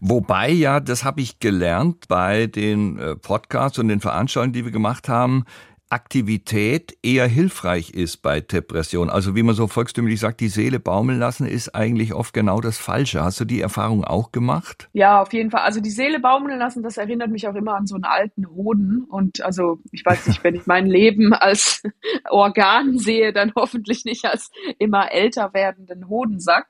[0.00, 4.72] Wobei ja, das habe ich gelernt bei den äh, Podcasts und den Veranstaltungen, die wir
[4.72, 5.44] gemacht haben,
[5.88, 9.08] Aktivität eher hilfreich ist bei Depression.
[9.08, 12.76] Also wie man so volkstümlich sagt, die Seele baumeln lassen ist eigentlich oft genau das
[12.76, 13.22] Falsche.
[13.22, 14.88] Hast du die Erfahrung auch gemacht?
[14.92, 15.62] Ja, auf jeden Fall.
[15.62, 19.04] Also die Seele baumeln lassen, das erinnert mich auch immer an so einen alten Hoden.
[19.08, 21.82] Und also ich weiß nicht, wenn ich mein Leben als
[22.30, 26.66] Organ sehe, dann hoffentlich nicht als immer älter werdenden Hodensack.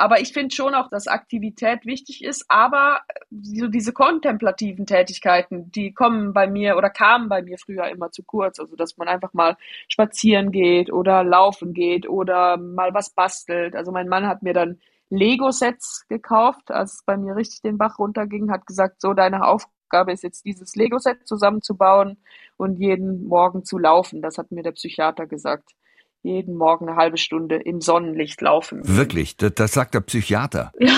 [0.00, 5.92] Aber ich finde schon auch, dass Aktivität wichtig ist, aber so diese kontemplativen Tätigkeiten, die
[5.92, 8.58] kommen bei mir oder kamen bei mir früher immer zu kurz.
[8.58, 9.58] Also, dass man einfach mal
[9.88, 13.76] spazieren geht oder laufen geht oder mal was bastelt.
[13.76, 17.98] Also, mein Mann hat mir dann Lego-Sets gekauft, als es bei mir richtig den Bach
[17.98, 22.16] runterging, hat gesagt, so deine Aufgabe ist jetzt dieses Lego-Set zusammenzubauen
[22.56, 24.22] und jeden Morgen zu laufen.
[24.22, 25.74] Das hat mir der Psychiater gesagt
[26.22, 28.80] jeden Morgen eine halbe Stunde im Sonnenlicht laufen.
[28.84, 29.36] Wirklich?
[29.36, 30.72] Das, das sagt der Psychiater.
[30.80, 30.94] Ja,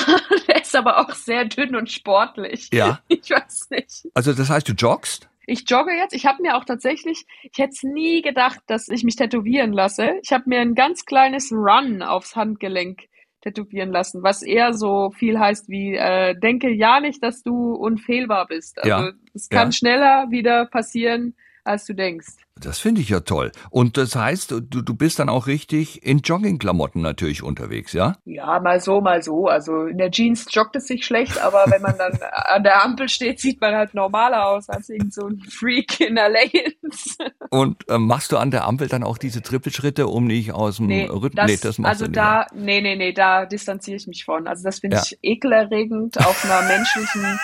[0.48, 2.68] der ist aber auch sehr dünn und sportlich.
[2.72, 3.00] Ja.
[3.08, 4.08] Ich weiß nicht.
[4.14, 5.28] Also das heißt, du joggst?
[5.46, 6.14] Ich jogge jetzt.
[6.14, 10.12] Ich habe mir auch tatsächlich, ich hätte es nie gedacht, dass ich mich tätowieren lasse.
[10.22, 13.02] Ich habe mir ein ganz kleines Run aufs Handgelenk
[13.42, 18.46] tätowieren lassen, was eher so viel heißt wie, äh, denke ja nicht, dass du unfehlbar
[18.46, 18.78] bist.
[18.78, 19.10] Also Ja.
[19.34, 19.72] es kann Ja.
[19.72, 22.28] schneller wieder passieren, als du denkst.
[22.60, 23.50] Das finde ich ja toll.
[23.70, 28.18] Und das heißt, du, du bist dann auch richtig in Joggingklamotten natürlich unterwegs, ja?
[28.26, 29.46] Ja, mal so, mal so.
[29.48, 33.08] Also in der Jeans joggt es sich schlecht, aber wenn man dann an der Ampel
[33.08, 37.16] steht, sieht man halt normaler aus als irgend so ein Freak in der Leggings.
[37.50, 40.86] Und äh, machst du an der Ampel dann auch diese Trippelschritte, um nicht aus dem
[40.86, 41.46] Nee, Rhythmus?
[41.46, 42.18] nee, das machst also du nicht.
[42.20, 44.46] da, nee, nee, nee, da distanziere ich mich von.
[44.46, 45.02] Also das finde Ja.
[45.04, 47.38] ich ekelerregend auf einer menschlichen,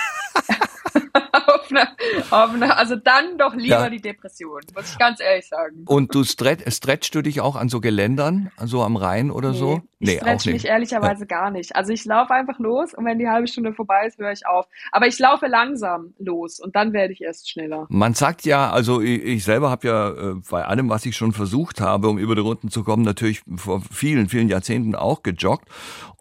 [1.33, 1.89] auf einer,
[2.31, 3.91] auf einer, also dann doch lieber Ja.
[3.91, 5.85] die Depression, muss ich ganz ehrlich sagen.
[5.87, 9.83] Und du stretch, stretchst du dich auch an so Geländern, so am Rhein oder so?
[10.01, 11.75] ich stretch mich ehrlicherweise gar nicht.
[11.75, 14.67] Also ich laufe einfach los und wenn die halbe Stunde vorbei ist, höre ich auf.
[14.93, 17.87] Aber ich laufe langsam los und dann werde ich erst schneller.
[17.89, 21.33] Man sagt ja, also ich, ich selber habe ja äh, bei allem, was ich schon
[21.33, 25.69] versucht habe, um über die Runden zu kommen, natürlich vor vielen, vielen Jahrzehnten auch gejoggt.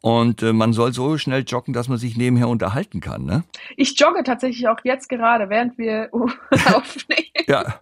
[0.02, 3.44] Und äh, man soll so schnell joggen, dass man sich nebenher unterhalten kann, ne?
[3.76, 6.10] Ich jogge tatsächlich auch jetzt gerade, während wir
[6.74, 7.28] aufnehmen.
[7.48, 7.78] Ja.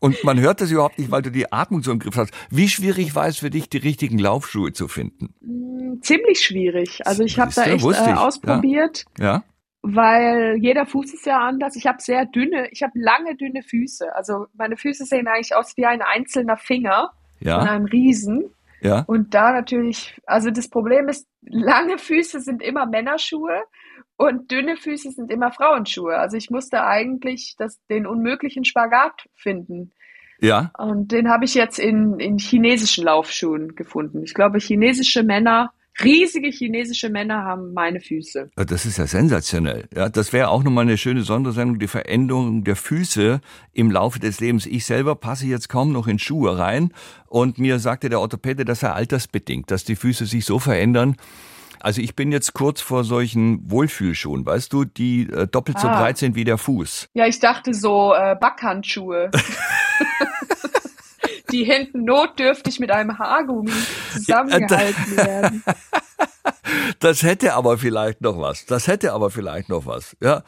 [0.00, 2.34] Und man hört das überhaupt nicht, weil du die Atmung so im Griff hast.
[2.50, 5.32] Wie schwierig war es für dich, die richtigen Laufschuhe zu finden?
[5.40, 7.06] Mm, Ziemlich schwierig.
[7.06, 9.44] Also ich habe da echt äh, ausprobiert, Ja?
[9.82, 11.76] weil jeder Fuß ist ja anders.
[11.76, 14.14] Ich habe sehr dünne, ich habe lange dünne Füße.
[14.14, 17.58] Also meine Füße sehen eigentlich aus wie ein einzelner Finger von Ja?
[17.60, 18.46] einem Riesen.
[18.80, 19.04] Ja?
[19.06, 23.62] Und da natürlich, also das Problem ist, lange Füße sind immer Männerschuhe
[24.16, 26.16] und dünne Füße sind immer Frauenschuhe.
[26.16, 29.92] Also ich musste eigentlich das, den unmöglichen Spagat finden.
[30.40, 30.72] Ja?
[30.76, 34.22] Und den habe ich jetzt in, in chinesischen Laufschuhen gefunden.
[34.24, 35.70] Ich glaube, chinesische Männer,
[36.02, 38.50] riesige chinesische Männer haben meine Füße.
[38.56, 39.88] Das ist ja sensationell.
[39.94, 43.40] Ja, das wäre auch nochmal eine schöne Sondersendung, die Veränderung der Füße
[43.72, 44.66] im Laufe des Lebens.
[44.66, 46.92] Ich selber passe jetzt kaum noch in Schuhe rein
[47.28, 51.16] und mir sagte der Orthopäde, das sei altersbedingt, dass die Füße sich so verändern.
[51.82, 55.98] Also ich bin jetzt kurz vor solchen Wohlfühlschuhen, weißt du, die äh, doppelt so Ah.
[56.00, 57.08] breit sind wie der Fuß.
[57.14, 59.30] Ja, ich dachte so äh, Backhandschuhe.
[61.50, 63.72] die hinten notdürftig mit einem Haargummi
[64.12, 65.64] zusammengehalten werden.
[67.00, 68.64] Das hätte aber vielleicht noch was.
[68.64, 70.16] Das hätte aber vielleicht noch was.
[70.20, 70.42] Ja,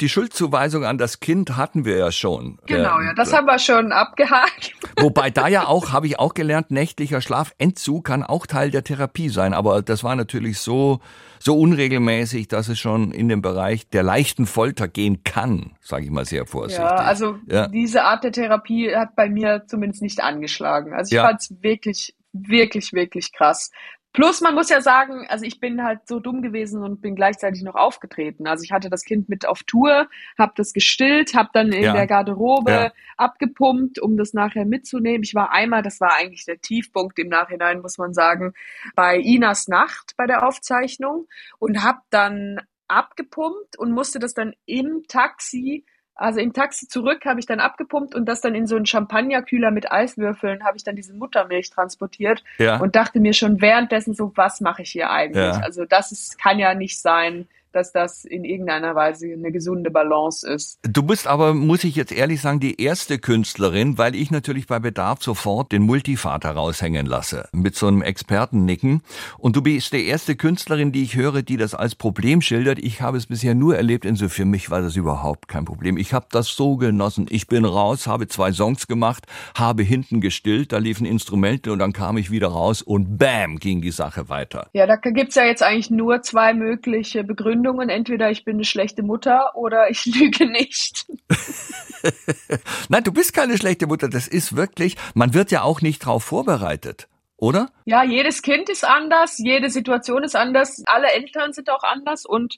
[0.00, 2.58] die Schuldzuweisung an das Kind hatten wir ja schon.
[2.66, 4.72] Genau, ja, das haben wir schon abgehakt.
[5.00, 9.28] Wobei da ja auch, habe ich auch gelernt, nächtlicher Schlafentzug kann auch Teil der Therapie
[9.28, 9.54] sein.
[9.54, 11.00] Aber das war natürlich so,
[11.38, 16.10] so unregelmäßig, dass es schon in den Bereich der leichten Folter gehen kann, sage ich
[16.10, 16.84] mal sehr vorsichtig.
[16.84, 17.68] Ja, also Ja.
[17.68, 20.94] diese Art der Therapie hat bei mir zumindest nicht angeschlagen.
[20.94, 21.26] Also ich Ja.
[21.26, 23.70] fand's wirklich, wirklich, wirklich krass.
[24.16, 27.62] Plus man muss ja sagen, also ich bin halt so dumm gewesen und bin gleichzeitig
[27.62, 28.46] noch aufgetreten.
[28.46, 31.92] Also ich hatte das Kind mit auf Tour, habe das gestillt, habe dann in Ja.
[31.92, 32.92] der Garderobe Ja.
[33.18, 35.22] abgepumpt, um das nachher mitzunehmen.
[35.22, 38.54] Ich war einmal, das war eigentlich der Tiefpunkt im Nachhinein, muss man sagen,
[38.94, 45.02] bei Inas Nacht bei der Aufzeichnung und habe dann abgepumpt und musste das dann im
[45.08, 45.84] Taxi
[46.16, 49.70] also im Taxi zurück habe ich dann abgepumpt und das dann in so einen Champagnerkühler
[49.70, 52.78] mit Eiswürfeln habe ich dann diese Muttermilch transportiert ja.
[52.78, 55.44] und dachte mir schon währenddessen so, was mache ich hier eigentlich?
[55.44, 55.60] Ja.
[55.60, 60.48] Also das ist, kann ja nicht sein, dass das in irgendeiner Weise eine gesunde Balance
[60.48, 60.78] ist.
[60.82, 64.78] Du bist aber, muss ich jetzt ehrlich sagen, die erste Künstlerin, weil ich natürlich bei
[64.78, 69.02] Bedarf sofort den Multivater raushängen lasse, mit so einem Expertennicken.
[69.38, 72.78] Und du bist die erste Künstlerin, die ich höre, die das als Problem schildert.
[72.78, 75.98] Ich habe es bisher nur erlebt, in so für mich war das überhaupt kein Problem.
[75.98, 77.26] Ich habe das so genossen.
[77.28, 81.92] Ich bin raus, habe zwei Songs gemacht, habe hinten gestillt, da liefen Instrumente und dann
[81.92, 84.68] kam ich wieder raus und bam, ging die Sache weiter.
[84.72, 87.65] Ja, da gibt's ja jetzt eigentlich nur zwei mögliche Begründungen.
[87.88, 91.06] Entweder ich bin eine schlechte Mutter oder ich lüge nicht.
[92.88, 94.08] Nein, du bist keine schlechte Mutter.
[94.08, 97.08] Das ist wirklich, man wird ja auch nicht drauf vorbereitet.
[97.38, 97.68] Oder?
[97.84, 102.56] Ja, jedes Kind ist anders, jede Situation ist anders, alle Eltern sind auch anders und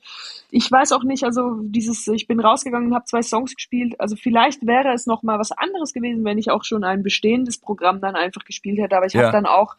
[0.53, 4.15] ich weiß auch nicht, also dieses, ich bin rausgegangen und habe zwei Songs gespielt, also
[4.15, 8.01] vielleicht wäre es noch mal was anderes gewesen, wenn ich auch schon ein bestehendes Programm
[8.01, 9.23] dann einfach gespielt hätte, aber ich ja.
[9.23, 9.75] habe dann auch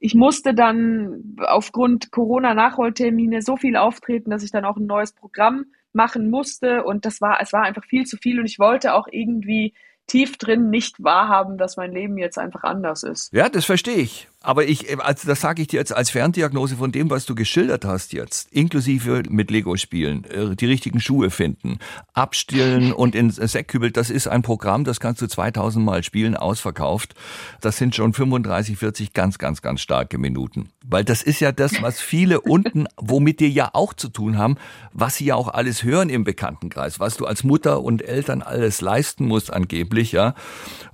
[0.00, 5.66] ich musste dann aufgrund Corona-Nachholtermine so viel auftreten, dass ich dann auch ein neues Programm
[5.92, 9.06] machen musste und das war, es war einfach viel zu viel und ich wollte auch
[9.10, 9.74] irgendwie
[10.06, 13.32] tief drin nicht wahrhaben, dass mein Leben jetzt einfach anders ist.
[13.32, 14.28] Ja, das verstehe ich.
[14.42, 17.84] Aber ich, also das sage ich dir jetzt als Ferndiagnose von dem, was du geschildert
[17.84, 21.78] hast jetzt, inklusive mit Lego-Spielen, äh, die richtigen Schuhe finden,
[22.14, 27.14] abstillen und in Säckkübel, das ist ein Programm, das kannst du 2000 Mal spielen, ausverkauft.
[27.60, 30.70] Das sind schon 35, 40 ganz, ganz, ganz starke Minuten.
[30.86, 34.56] Weil das ist ja das, was viele unten, womit dir ja auch zu tun haben,
[34.94, 38.80] was sie ja auch alles hören im Bekanntenkreis, was du als Mutter und Eltern alles
[38.80, 40.34] leisten musst angeblich, ja.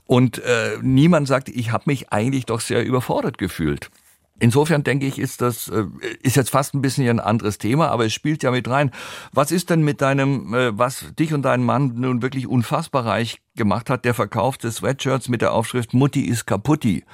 [0.06, 3.90] Und äh, niemand sagt, ich habe mich eigentlich doch sehr überfordert gefühlt.
[4.38, 5.86] Insofern denke ich, ist das äh,
[6.22, 8.90] ist jetzt fast ein bisschen ein anderes Thema, aber es spielt ja mit rein.
[9.32, 13.40] Was ist denn mit deinem, äh, was dich und deinen Mann nun wirklich unfassbar reich
[13.56, 17.04] gemacht hat, der Verkauf des Sweatshirts mit der Aufschrift Mutti ist kaputti.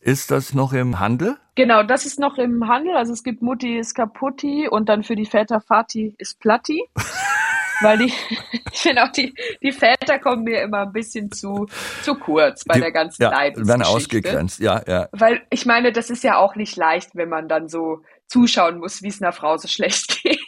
[0.00, 1.36] Ist das noch im Handel?
[1.54, 2.96] Genau, das ist noch im Handel.
[2.96, 6.82] Also es gibt Mutti ist kaputti und dann für die Väter Fati ist Platti.
[7.80, 8.12] weil die,
[8.72, 11.66] ich finde auch die, die Väter kommen mir immer ein bisschen zu,
[12.02, 15.08] zu kurz bei die, der ganzen ja, werden ausgegrenzt, ja, ja.
[15.12, 19.02] Weil ich meine, das ist ja auch nicht leicht, wenn man dann so zuschauen muss,
[19.02, 20.38] wie es einer Frau so schlecht geht.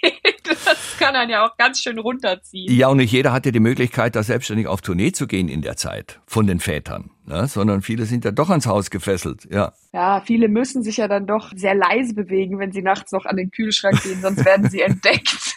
[0.45, 2.73] Das kann dann ja auch ganz schön runterziehen.
[2.73, 5.77] Ja, und nicht jeder hatte die Möglichkeit, da selbstständig auf Tournee zu gehen in der
[5.77, 7.47] Zeit von den Vätern, ne?
[7.49, 9.49] sondern viele sind ja doch ans Haus gefesselt.
[9.51, 9.73] Ja.
[9.93, 13.37] ja, viele müssen sich ja dann doch sehr leise bewegen, wenn sie nachts noch an
[13.37, 15.57] den Kühlschrank gehen, sonst werden sie entdeckt.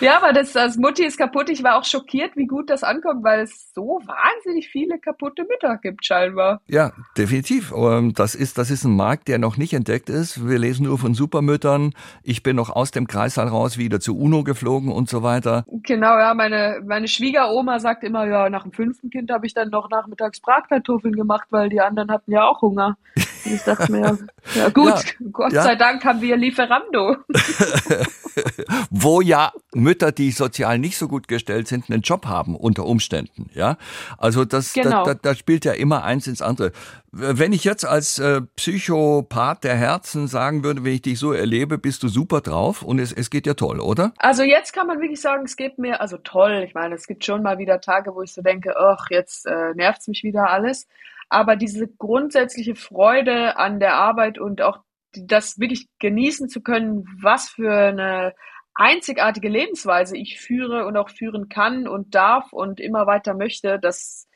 [0.00, 1.48] Ja, aber das, das Mutti ist kaputt.
[1.48, 5.78] Ich war auch schockiert, wie gut das ankommt, weil es so wahnsinnig viele kaputte Mütter
[5.78, 6.60] gibt, scheinbar.
[6.66, 7.72] Ja, definitiv.
[8.14, 10.46] Das ist, das ist ein Markt, der noch nicht entdeckt ist.
[10.46, 11.94] Wir lesen nur von Supermüttern.
[12.22, 15.64] Ich bin noch aus dem Kreissaal raus, wieder zu UNO geflogen und so weiter.
[15.68, 16.34] Genau, ja.
[16.34, 20.40] Meine, meine Schwiegeroma sagt immer, ja, nach dem fünften Kind habe ich dann noch nachmittags
[20.40, 22.96] Bratkartoffeln gemacht, weil die anderen hatten ja auch Hunger.
[23.44, 24.18] Und ich dachte mir,
[24.54, 25.62] ja gut, ja, Gott ja.
[25.62, 27.16] sei Dank haben wir Lieferando.
[28.90, 29.43] Wo ja
[29.74, 33.50] Mütter, die sozial nicht so gut gestellt sind, einen Job haben unter Umständen.
[33.54, 33.76] Ja,
[34.18, 35.04] also das, genau.
[35.04, 36.72] da, da, da spielt ja immer eins ins andere.
[37.10, 41.78] Wenn ich jetzt als äh, Psychopath der Herzen sagen würde, wenn ich dich so erlebe,
[41.78, 44.12] bist du super drauf und es, es geht ja toll, oder?
[44.18, 46.64] Also jetzt kann man wirklich sagen, es geht mir, also toll.
[46.66, 49.74] Ich meine, es gibt schon mal wieder Tage, wo ich so denke, ach, jetzt äh,
[49.74, 50.88] nervt's mich wieder alles.
[51.28, 54.78] Aber diese grundsätzliche Freude an der Arbeit und auch
[55.16, 58.34] das wirklich genießen zu können, was für eine
[58.74, 64.28] einzigartige Lebensweise ich führe und auch führen kann und darf und immer weiter möchte, das,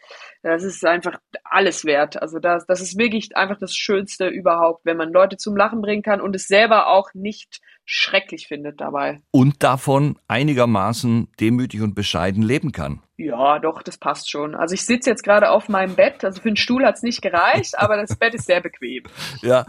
[0.43, 2.21] das ist einfach alles wert.
[2.21, 6.03] Also das, das ist wirklich einfach das Schönste überhaupt, wenn man Leute zum Lachen bringen
[6.03, 9.21] kann und es selber auch nicht schrecklich findet dabei.
[9.31, 13.03] Und davon einigermaßen demütig und bescheiden leben kann.
[13.21, 14.55] Ja, doch, das passt schon.
[14.55, 16.25] Also ich sitze jetzt gerade auf meinem Bett.
[16.25, 19.03] Also für einen Stuhl hat's nicht gereicht, aber das Bett ist sehr bequem.
[19.43, 19.67] Ja,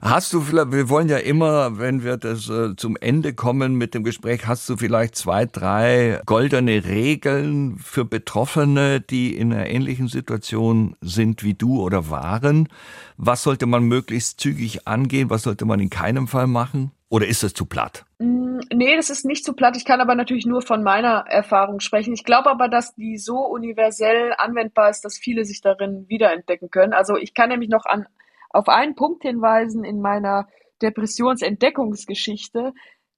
[0.00, 3.94] hast du vielleicht, wir wollen ja immer, wenn wir das äh, zum Ende kommen mit
[3.94, 10.08] dem Gespräch, hast du vielleicht zwei, drei goldene Regeln für Betroffene, die in einer ähnlichen
[10.08, 12.68] Situation sind wie du oder waren?
[13.16, 15.30] Was sollte man möglichst zügig angehen?
[15.30, 16.92] Was sollte man in keinem Fall machen?
[17.08, 18.04] Oder ist das zu platt?
[18.22, 19.76] Mm, nee, das ist nicht zu platt.
[19.76, 22.14] Ich kann aber natürlich nur von meiner Erfahrung sprechen.
[22.14, 26.92] Ich glaube aber, dass die so universell anwendbar ist, dass viele sich darin wiederentdecken können.
[26.92, 28.06] Also ich kann nämlich noch an,
[28.50, 30.46] auf einen Punkt hinweisen in meiner
[30.82, 32.72] Depressionsentdeckungsgeschichte.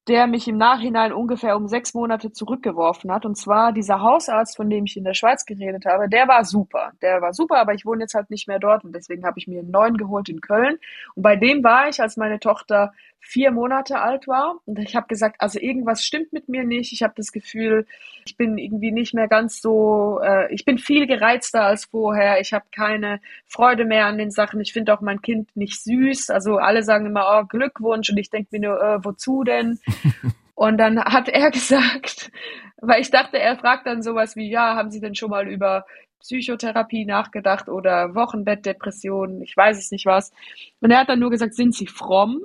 [0.08, 3.24] der mich im Nachhinein ungefähr um sechs Monate zurückgeworfen hat.
[3.24, 6.92] Und zwar dieser Hausarzt, von dem ich in der Schweiz geredet habe, der war super.
[7.00, 9.46] Der war super, aber ich wohne jetzt halt nicht mehr dort und deswegen habe ich
[9.48, 10.76] mir einen neuen geholt in Köln.
[11.14, 12.92] Und bei dem war ich, als meine Tochter
[13.24, 14.56] vier Monate alt war.
[14.66, 16.92] Und ich habe gesagt, also irgendwas stimmt mit mir nicht.
[16.92, 17.86] Ich habe das Gefühl,
[18.26, 22.40] ich bin irgendwie nicht mehr ganz so, äh, ich bin viel gereizter als vorher.
[22.40, 24.60] Ich habe keine Freude mehr an den Sachen.
[24.60, 26.30] Ich finde auch mein Kind nicht süß.
[26.30, 28.10] Also alle sagen immer, oh, Glückwunsch.
[28.10, 29.80] Und ich denke mir nur, äh, wozu denn?
[30.54, 32.30] Und dann hat er gesagt,
[32.76, 35.86] weil ich dachte, er fragt dann sowas wie, ja, haben Sie denn schon mal über
[36.20, 40.32] Psychotherapie nachgedacht oder Wochenbettdepressionen, ich weiß es nicht was.
[40.80, 42.40] Und er hat dann nur gesagt, sind Sie fromm?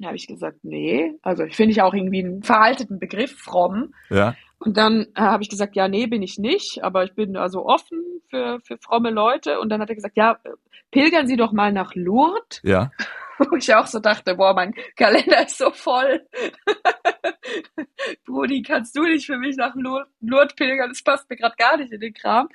[0.00, 1.14] Dann habe ich gesagt, nee.
[1.20, 3.92] Also ich finde ich auch irgendwie einen veralteten Begriff, fromm.
[4.08, 4.34] Ja.
[4.58, 7.66] Und dann äh, habe ich gesagt, ja, nee, bin ich nicht, aber ich bin also
[7.66, 9.60] offen für, für fromme Leute.
[9.60, 10.38] Und dann hat er gesagt, ja,
[10.90, 12.62] pilgern Sie doch mal nach Lourdes.
[12.62, 12.90] Ja.
[13.38, 16.26] Wo ich auch so dachte, boah, mein Kalender ist so voll.
[18.24, 20.88] Brudi, kannst du nicht für mich nach Lourdes pilgern?
[20.88, 22.48] Das passt mir gerade gar nicht in den Kram.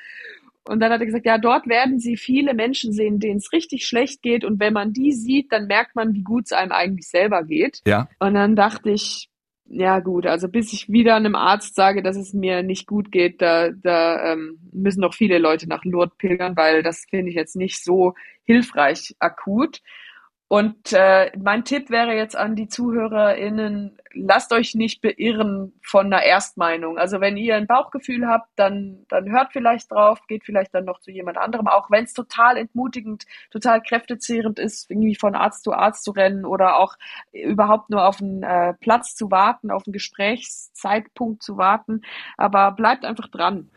[0.67, 3.85] Und dann hat er gesagt, ja, dort werden sie viele Menschen sehen, denen es richtig
[3.85, 4.43] schlecht geht.
[4.43, 7.81] Und wenn man die sieht, dann merkt man, wie gut es einem eigentlich selber geht.
[7.85, 8.09] Ja.
[8.19, 9.29] Und dann dachte ich,
[9.67, 13.41] ja gut, also bis ich wieder einem Arzt sage, dass es mir nicht gut geht,
[13.41, 17.55] da, da ähm, müssen noch viele Leute nach Lourdes pilgern, weil das finde ich jetzt
[17.55, 19.81] nicht so hilfreich akut.
[20.47, 26.23] Und äh, mein Tipp wäre jetzt an die ZuhörerInnen, lasst euch nicht beirren von einer
[26.23, 26.97] Erstmeinung.
[26.97, 30.99] Also wenn ihr ein Bauchgefühl habt, dann, dann hört vielleicht drauf, geht vielleicht dann noch
[30.99, 35.73] zu jemand anderem, auch wenn es total entmutigend, total kräftezehrend ist, irgendwie von Arzt zu
[35.73, 36.95] Arzt zu rennen oder auch
[37.31, 42.01] überhaupt nur auf einen äh, Platz zu warten, auf einen Gesprächszeitpunkt zu warten.
[42.37, 43.69] Aber bleibt einfach dran.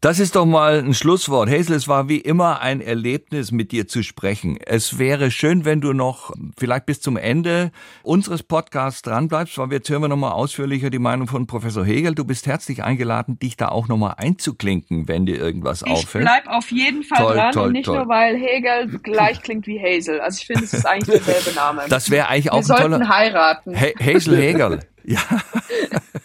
[0.00, 1.50] Das ist doch mal ein Schlusswort.
[1.50, 4.56] Hazel, es war wie immer ein Erlebnis, mit dir zu sprechen.
[4.56, 9.90] Es wäre schön, wenn du noch vielleicht bis zum Ende unseres Podcasts dranbleibst, weil jetzt
[9.90, 12.14] hören wir nochmal ausführlicher die Meinung von Professor Hegel.
[12.14, 16.24] Du bist herzlich eingeladen, dich da auch nochmal einzuklinken, wenn dir irgendwas ich auffällt.
[16.24, 17.98] Ich bleib auf jeden Fall toll, dran toll, und nicht toll.
[17.98, 20.20] nur, weil Hegel gleich klingt wie Hazel.
[20.20, 21.82] Also ich finde, es ist eigentlich derselbe Name.
[21.90, 23.08] Das wäre eigentlich auch wir ein sollten toller...
[23.08, 23.78] heiraten.
[23.78, 24.80] Ha Hazel Hegel.
[25.04, 25.20] Ja.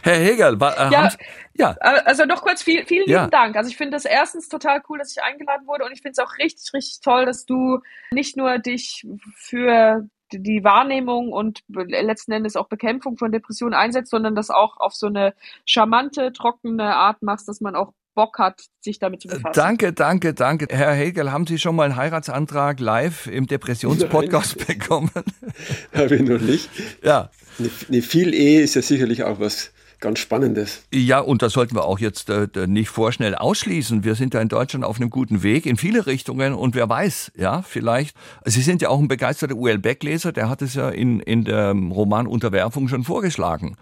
[0.03, 0.97] Herr Hegel, war, äh, Ja.
[1.03, 1.17] haben's-
[1.55, 3.19] ja, Also noch kurz, viel, vielen Ja.
[3.21, 3.55] lieben Dank.
[3.55, 6.19] Also ich finde das erstens total cool, dass ich eingeladen wurde und ich finde es
[6.19, 7.79] auch richtig, richtig toll, dass du
[8.11, 14.33] nicht nur dich für die Wahrnehmung und letzten Endes auch Bekämpfung von Depressionen einsetzt, sondern
[14.33, 18.99] das auch auf so eine charmante, trockene Art machst, dass man auch Bock hat, sich
[18.99, 19.53] damit zu befassen.
[19.53, 20.67] danke, danke, danke.
[20.69, 25.11] Herr Hegel, haben Sie schon mal einen Heiratsantrag live im Depressionspodcast bekommen?
[25.93, 26.69] Habe ich noch nicht.
[27.03, 27.29] Ja.
[27.59, 29.71] Eine, eine Viel-Ehe ist ja sicherlich auch was
[30.03, 30.83] ganz Spannendes.
[30.93, 34.03] Ja, und das sollten wir auch jetzt äh, nicht vorschnell ausschließen.
[34.03, 37.31] Wir sind da in Deutschland auf einem guten Weg in viele Richtungen und wer weiß,
[37.37, 38.15] ja, vielleicht.
[38.43, 41.71] Sie sind ja auch ein begeisterter UL Beck-Leser, der hat es ja in, in der
[41.71, 43.77] Roman Unterwerfung schon vorgeschlagen.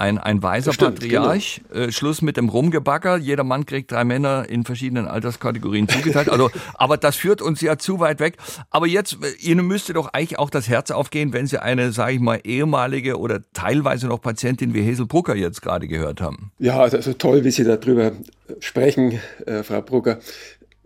[0.00, 4.48] Ein, ein weiser Stimmt, Patriarch, äh, Schluss mit dem Rumgebagger, jeder Mann kriegt drei Männer
[4.48, 6.30] in verschiedenen Alterskategorien zugeteilt.
[6.30, 8.36] Also, aber das führt uns ja zu weit weg.
[8.70, 12.14] Aber jetzt, äh, Ihnen müsste doch eigentlich auch das Herz aufgehen, wenn Sie eine, sage
[12.14, 16.52] ich mal, ehemalige oder teilweise noch Patientin wie Hazel Brucker jetzt gerade gehört haben.
[16.58, 18.12] Ja, also also toll, wie Sie darüber
[18.60, 20.20] sprechen, äh, Frau Brugger.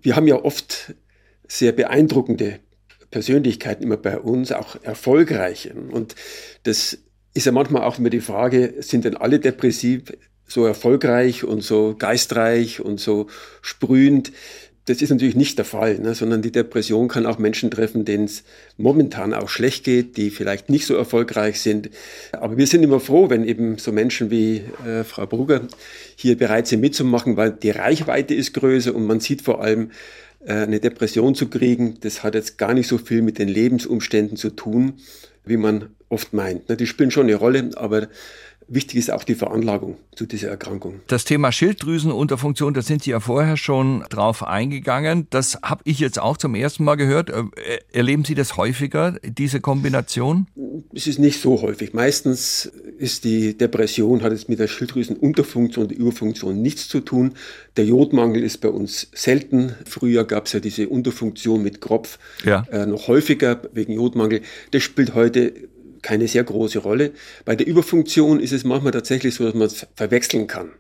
[0.01, 0.95] Wir haben ja oft
[1.47, 2.61] sehr beeindruckende
[3.11, 5.73] Persönlichkeiten immer bei uns, auch erfolgreiche.
[5.75, 6.15] Und
[6.65, 6.99] das
[7.35, 10.05] ist ja manchmal auch immer die Frage, sind denn alle depressiv
[10.47, 13.27] so erfolgreich und so geistreich und so
[13.61, 14.33] sprühend?
[14.87, 18.27] Das ist natürlich nicht der Fall, ne, sondern die Depression kann auch Menschen treffen, denen
[18.27, 18.45] es
[18.77, 21.89] momentan auch schlecht geht, die vielleicht nicht so erfolgreich sind.
[22.33, 25.63] Aber wir sind immer froh, wenn eben so Menschen wie äh, Frau Brugger
[26.17, 29.91] hier bereit sind mitzumachen, weil die Reichweite ist größer und man sieht vor allem,
[30.45, 34.37] äh, eine Depression zu kriegen, das hat jetzt gar nicht so viel mit den Lebensumständen
[34.37, 34.99] zu tun,
[35.45, 36.69] wie man oft meint.
[36.69, 38.09] Ne, Die spielen schon eine Rolle, aber
[38.69, 41.01] wichtig ist auch die Veranlagung zu dieser Erkrankung.
[41.09, 45.27] Das Thema Schilddrüsenunterfunktion, da sind Sie ja vorher schon drauf eingegangen.
[45.31, 47.31] Das habe ich jetzt auch zum ersten Mal gehört.
[47.31, 47.45] Äh,
[47.93, 50.47] Erleben Sie das häufiger, diese Kombination?
[50.93, 51.93] Es ist nicht so häufig.
[51.95, 57.35] Meistens ist die Depression, hat es mit der Schilddrüsenunterfunktion, der Überfunktion nichts zu tun.
[57.77, 59.75] Der Jodmangel ist bei uns selten.
[59.87, 62.65] Früher gab es ja diese Unterfunktion mit Kropf Ja.
[62.71, 64.43] äh, noch häufiger wegen Jodmangel.
[64.71, 65.53] Das spielt heute
[66.05, 67.13] keine sehr große Rolle.
[67.45, 70.71] Bei der Überfunktion ist es manchmal tatsächlich so, dass man es verwechseln kann.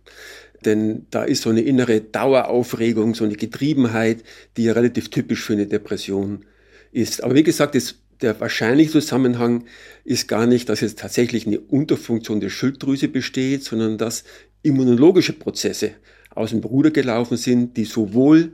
[0.64, 4.22] Denn da ist so eine innere Daueraufregung, so eine Getriebenheit,
[4.56, 6.44] die ja relativ typisch für eine Depression
[6.92, 7.24] ist.
[7.24, 9.64] Aber wie gesagt, das, der wahrscheinliche Zusammenhang
[10.04, 14.24] ist gar nicht, dass jetzt tatsächlich eine Unterfunktion der Schilddrüse besteht, sondern dass
[14.62, 15.92] immunologische Prozesse
[16.34, 18.53] aus dem Ruder gelaufen sind, die sowohl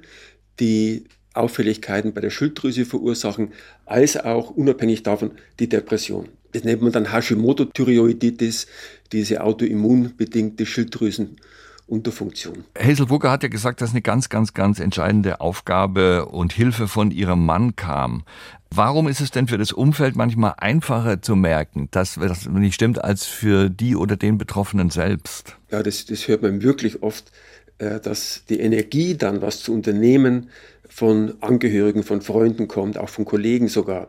[0.59, 3.53] die Auffälligkeiten bei der Schilddrüse verursachen,
[3.87, 6.29] als auch unabhängig davon die Depression.
[6.53, 8.67] Das nennt man dann Hashimoto-Thyreoiditis,
[9.13, 12.65] diese autoimmunbedingte Schilddrüsenunterfunktion.
[12.79, 17.47] Hazelbrugger hat ja gesagt, dass eine ganz, ganz, ganz entscheidende Aufgabe und Hilfe von ihrem
[17.47, 18.25] Mann kam.
[18.73, 23.03] Warum ist es denn für das Umfeld manchmal einfacher zu merken, dass das nicht stimmt,
[23.03, 25.57] als für die oder den Betroffenen selbst?
[25.73, 27.33] Ja, das, das hört man wirklich oft,
[27.79, 30.51] äh, dass die Energie dann, was zu unternehmen,
[30.89, 34.09] von Angehörigen, von Freunden kommt, auch von Kollegen sogar.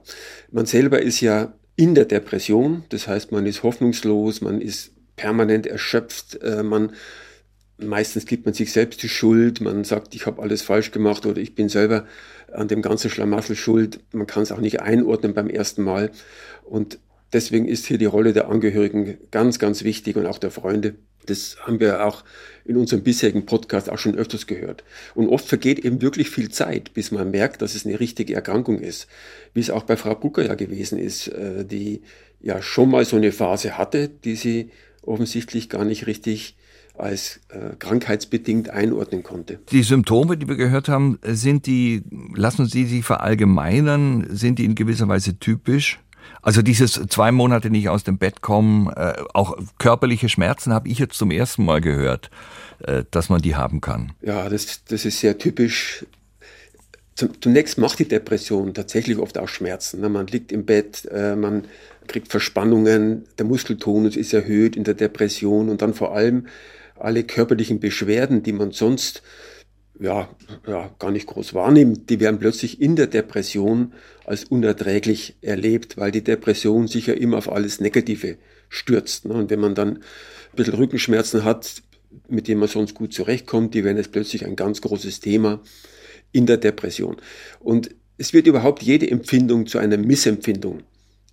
[0.51, 5.65] Man selber ist ja in der Depression, das heißt, man ist hoffnungslos, man ist permanent
[5.65, 6.93] erschöpft, äh, man
[7.79, 11.41] meistens gibt man sich selbst die Schuld, man sagt, ich habe alles falsch gemacht oder
[11.41, 12.05] ich bin selber
[12.53, 13.99] an dem ganzen Schlamassel schuld.
[14.13, 16.11] Man kann es auch nicht einordnen beim ersten Mal.
[16.63, 16.99] Und
[17.34, 20.95] deswegen ist hier die Rolle der Angehörigen ganz, ganz wichtig und auch der Freunde.
[21.25, 22.23] Das haben wir auch
[22.65, 24.84] in unserem bisherigen Podcast auch schon öfters gehört.
[25.13, 28.79] Und oft vergeht eben wirklich viel Zeit, bis man merkt, dass es eine richtige Erkrankung
[28.79, 29.07] ist.
[29.53, 32.01] Wie es auch bei Frau Bucker ja gewesen ist, äh, die
[32.41, 34.71] ja schon mal so eine Phase hatte, die sie
[35.03, 36.55] offensichtlich gar nicht richtig
[36.97, 39.59] als äh, krankheitsbedingt einordnen konnte.
[39.71, 42.03] Die Symptome, die wir gehört haben, sind die,
[42.36, 45.99] lassen Sie sich verallgemeinern, sind die in gewisser Weise typisch?
[46.41, 50.99] Also dieses zwei Monate nicht aus dem Bett kommen, äh, auch körperliche Schmerzen habe ich
[50.99, 52.32] jetzt zum ersten Mal gehört,
[52.80, 54.13] äh, dass man die haben kann.
[54.22, 56.05] Ja, das, das ist sehr typisch.
[57.15, 60.01] Zunächst macht die Depression tatsächlich oft auch Schmerzen.
[60.01, 60.09] Ne?
[60.09, 61.65] Man liegt im Bett, äh, man
[62.07, 66.47] kriegt Verspannungen, der Muskeltonus ist erhöht in der Depression und dann vor allem
[66.97, 69.22] alle körperlichen Beschwerden, die man sonst
[69.99, 70.29] ja,
[70.67, 73.93] ja, gar nicht groß wahrnimmt, die werden plötzlich in der Depression
[74.25, 78.37] als unerträglich erlebt, weil die Depression sich ja immer auf alles Negative
[78.69, 79.25] stürzt.
[79.25, 79.33] Ne?
[79.33, 81.83] Und wenn man dann ein bisschen Rückenschmerzen hat,
[82.27, 85.61] mit denen man sonst gut zurechtkommt, die werden jetzt plötzlich ein ganz großes Thema
[86.31, 87.17] in der Depression.
[87.59, 90.83] Und es wird überhaupt jede Empfindung zu einer Missempfindung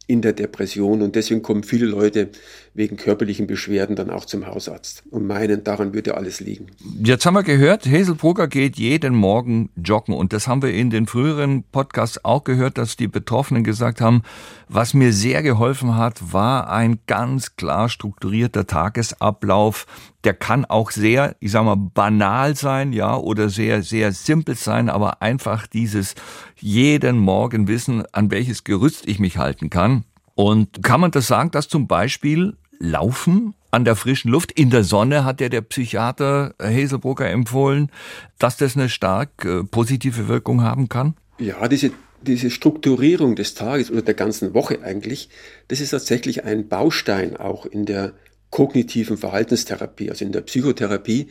[0.09, 2.31] in der Depression und deswegen kommen viele Leute
[2.73, 6.69] wegen körperlichen Beschwerden dann auch zum Hausarzt und meinen, daran würde alles liegen.
[7.03, 11.07] Jetzt haben wir gehört, Hazelbrugger geht jeden Morgen joggen und das haben wir in den
[11.07, 14.23] früheren Podcasts auch gehört, dass die Betroffenen gesagt haben,
[14.69, 19.87] was mir sehr geholfen hat, war ein ganz klar strukturierter Tagesablauf.
[20.25, 24.89] Der kann auch sehr, ich sag mal, banal sein, ja, oder sehr, sehr simpel sein,
[24.89, 26.15] aber einfach dieses
[26.57, 29.98] jeden Morgen wissen, an welches Gerüst ich mich halten kann.
[30.39, 34.85] Und kann man das sagen, dass zum Beispiel Laufen an der frischen Luft, in der
[34.85, 37.91] Sonne hat ja der Psychiater Hazelbrugger empfohlen,
[38.39, 41.15] dass das eine stark äh, positive Wirkung haben kann?
[41.41, 41.91] Ja, diese
[42.23, 45.29] diese Strukturierung des Tages oder der ganzen Woche eigentlich,
[45.67, 48.13] das ist tatsächlich ein Baustein auch in der
[48.51, 51.29] kognitiven Verhaltenstherapie, also in der Psychotherapie,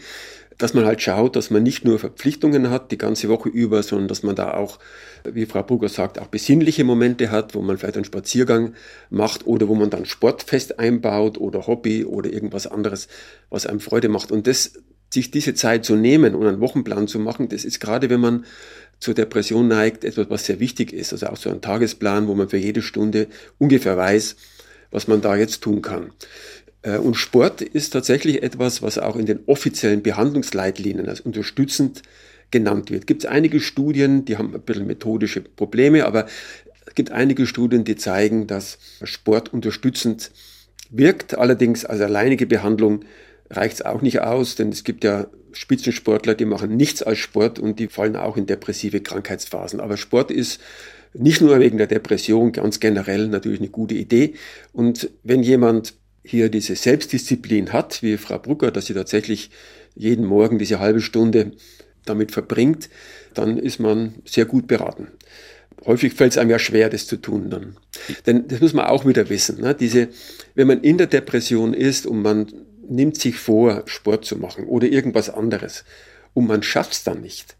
[0.57, 4.07] dass man halt schaut, dass man nicht nur Verpflichtungen hat die ganze Woche über, sondern
[4.07, 4.79] dass man da auch,
[5.23, 8.73] wie Frau Brugger sagt, auch besinnliche Momente hat, wo man vielleicht einen Spaziergang
[9.09, 13.07] macht oder wo man dann Sportfest einbaut oder Hobby oder irgendwas anderes,
[13.49, 14.31] was einem Freude macht.
[14.31, 14.73] Und das,
[15.13, 18.45] sich diese Zeit zu nehmen und einen Wochenplan zu machen, das ist gerade, wenn man
[18.99, 21.13] zur Depression neigt, etwas, was sehr wichtig ist.
[21.13, 23.27] Also auch so ein Tagesplan, wo man für jede Stunde
[23.59, 24.35] ungefähr weiß,
[24.89, 26.11] was man da jetzt tun kann.
[26.81, 32.01] Äh, und Sport ist tatsächlich etwas, was auch in den offiziellen Behandlungsleitlinien als unterstützend
[32.51, 33.07] genannt wird.
[33.07, 36.27] Gibt es einige Studien, die haben ein bisschen methodische Probleme, aber
[36.85, 40.31] es gibt einige Studien, die zeigen, dass Sport unterstützend
[40.89, 41.37] wirkt.
[41.37, 43.01] Allerdings als alleinige Behandlung
[43.49, 47.59] reicht es auch nicht aus, denn es gibt ja Spitzensportler, die machen nichts als Sport
[47.59, 49.79] und die fallen auch in depressive Krankheitsphasen.
[49.79, 50.61] Aber Sport ist
[51.13, 54.35] nicht nur wegen der Depression, ganz generell natürlich eine gute Idee.
[54.71, 55.95] Und wenn jemand
[56.27, 59.49] hier diese Selbstdisziplin hat, wie Frau Brucker, dass sie tatsächlich
[59.95, 61.53] jeden Morgen diese halbe Stunde
[62.05, 62.89] damit verbringt,
[63.33, 65.07] dann ist man sehr gut beraten.
[65.85, 67.77] Häufig fällt es einem ja schwer, das zu tun dann.
[68.25, 69.61] Denn das muss man auch wieder wissen.
[69.61, 69.73] Ne?
[69.73, 70.09] Diese,
[70.53, 72.47] wenn man in der Depression ist und man
[72.89, 75.85] nimmt sich vor, Sport zu machen oder irgendwas anderes
[76.33, 77.55] und man schafft es dann nicht,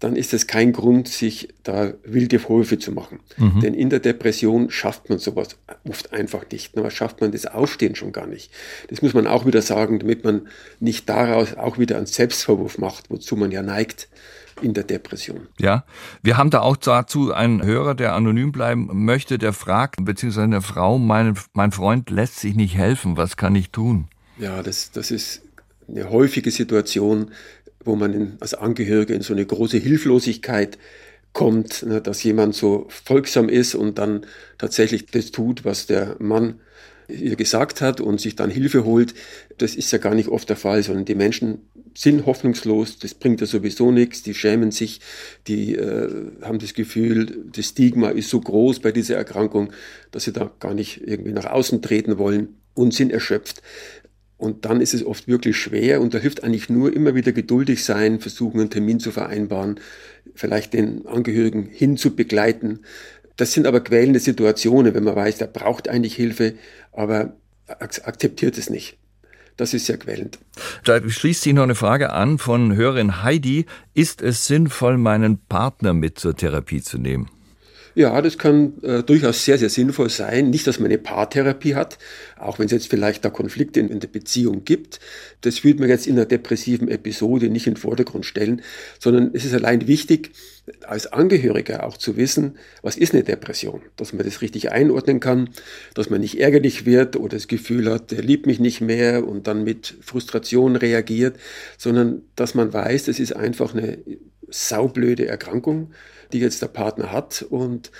[0.00, 3.20] dann ist es kein Grund, sich da wilde Vorwürfe zu machen.
[3.36, 3.60] Mhm.
[3.60, 5.56] Denn in der Depression schafft man sowas
[5.88, 6.76] oft einfach nicht.
[6.76, 8.50] Aber schafft man das Ausstehen schon gar nicht.
[8.88, 10.48] Das muss man auch wieder sagen, damit man
[10.80, 14.08] nicht daraus auch wieder einen Selbstvorwurf macht, wozu man ja neigt
[14.60, 15.48] in der Depression.
[15.58, 15.84] Ja,
[16.22, 20.62] wir haben da auch dazu einen Hörer, der anonym bleiben möchte, der fragt, beziehungsweise eine
[20.62, 24.08] Frau, mein, mein Freund lässt sich nicht helfen, was kann ich tun?
[24.38, 25.42] Ja, das, das ist
[25.88, 27.30] eine häufige Situation,
[27.84, 30.78] wo man in, als Angehörige in so eine große Hilflosigkeit
[31.32, 34.24] kommt, ne, dass jemand so folgsam ist und dann
[34.58, 36.60] tatsächlich das tut, was der Mann
[37.08, 39.14] ihr gesagt hat und sich dann Hilfe holt,
[39.58, 41.58] das ist ja gar nicht oft der Fall, sondern die Menschen
[41.94, 45.00] sind hoffnungslos, das bringt ja sowieso nichts, die schämen sich,
[45.46, 46.10] die äh,
[46.42, 49.72] haben das Gefühl, das Stigma ist so groß bei dieser Erkrankung,
[50.10, 53.62] dass sie da gar nicht irgendwie nach außen treten wollen und sind erschöpft.
[54.36, 57.84] Und dann ist es oft wirklich schwer und da hilft eigentlich nur immer wieder geduldig
[57.84, 59.80] sein, versuchen einen Termin zu vereinbaren,
[60.34, 62.80] vielleicht den Angehörigen hinzubegleiten.
[63.36, 66.54] Das sind aber quälende Situationen, wenn man weiß, der braucht eigentlich Hilfe,
[66.92, 68.98] aber akzeptiert es nicht.
[69.56, 70.40] Das ist sehr quälend.
[70.84, 73.66] Da schließt sich noch eine Frage an von Hörerin Heidi.
[73.94, 77.30] Ist es sinnvoll, meinen Partner mit zur Therapie zu nehmen?
[77.96, 80.50] Ja, das kann äh, durchaus sehr, sehr sinnvoll sein.
[80.50, 81.98] Nicht, dass man eine Paartherapie hat,
[82.36, 84.98] auch wenn es jetzt vielleicht da Konflikte in, in, der Beziehung gibt.
[85.42, 88.62] Das würde man jetzt in einer depressiven Episode nicht in den Vordergrund stellen,
[88.98, 90.32] sondern es ist allein wichtig,
[90.86, 95.50] als Angehöriger auch zu wissen, was ist eine Depression, dass man das richtig einordnen kann,
[95.94, 99.46] dass man nicht ärgerlich wird oder das Gefühl hat, der liebt mich nicht mehr und
[99.46, 101.36] dann mit Frustration reagiert,
[101.76, 103.98] sondern dass man weiß, das ist einfach eine
[104.48, 105.92] saublöde Erkrankung,
[106.32, 107.42] die jetzt der Partner hat.
[107.42, 107.90] Und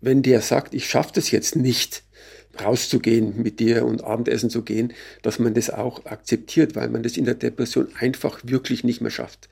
[0.00, 2.02] wenn der sagt, ich schaffe das jetzt nicht,
[2.62, 4.92] rauszugehen mit dir und Abendessen zu gehen,
[5.22, 9.10] dass man das auch akzeptiert, weil man das in der Depression einfach wirklich nicht mehr
[9.10, 9.48] schafft.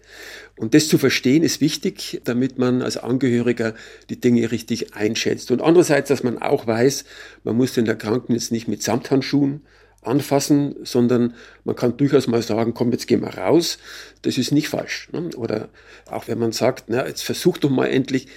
[0.57, 3.75] Und das zu verstehen ist wichtig, damit man als Angehöriger
[4.11, 5.51] die Dinge richtig einschätzt.
[5.51, 7.05] Und andererseits, dass man auch weiß,
[7.43, 9.63] man muss den Erkrankten jetzt nicht mit Samthandschuhen
[10.07, 11.35] anfassen, sondern
[11.65, 13.79] man kann durchaus mal sagen, komm, jetzt gehen wir raus.
[14.23, 15.09] Das ist nicht falsch.
[15.13, 15.31] Ne?
[15.37, 15.69] Oder
[16.07, 18.29] auch wenn man sagt, na, jetzt versuch doch mal endlich,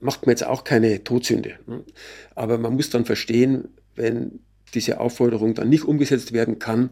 [0.00, 1.54] macht man jetzt auch keine Todsünde.
[1.66, 1.84] Ne?
[2.34, 4.40] Aber man muss dann verstehen, wenn
[4.74, 6.90] diese Aufforderung dann nicht umgesetzt werden kann,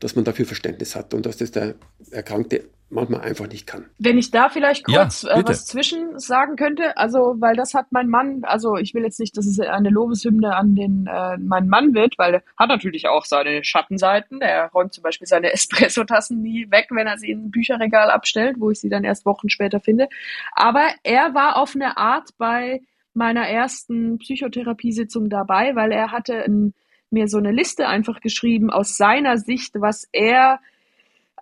[0.00, 1.74] dass man dafür Verständnis hat und dass das der
[2.10, 3.86] Erkrankte manchmal einfach nicht kann.
[3.98, 7.86] Wenn ich da vielleicht kurz ja, äh, was zwischen sagen könnte, also weil das hat
[7.90, 11.68] mein Mann, also ich will jetzt nicht, dass es eine Lobeshymne an den äh, meinen
[11.68, 14.40] Mann wird, weil er hat natürlich auch seine Schattenseiten.
[14.40, 18.56] Er räumt zum Beispiel seine Espresso-Tassen nie weg, wenn er sie in ein Bücherregal abstellt,
[18.60, 20.08] wo ich sie dann erst Wochen später finde.
[20.52, 22.82] Aber er war auf eine Art bei
[23.14, 26.74] meiner ersten Psychotherapiesitzung dabei, weil er hatte ein,
[27.10, 30.60] mir so eine Liste einfach geschrieben aus seiner Sicht, was er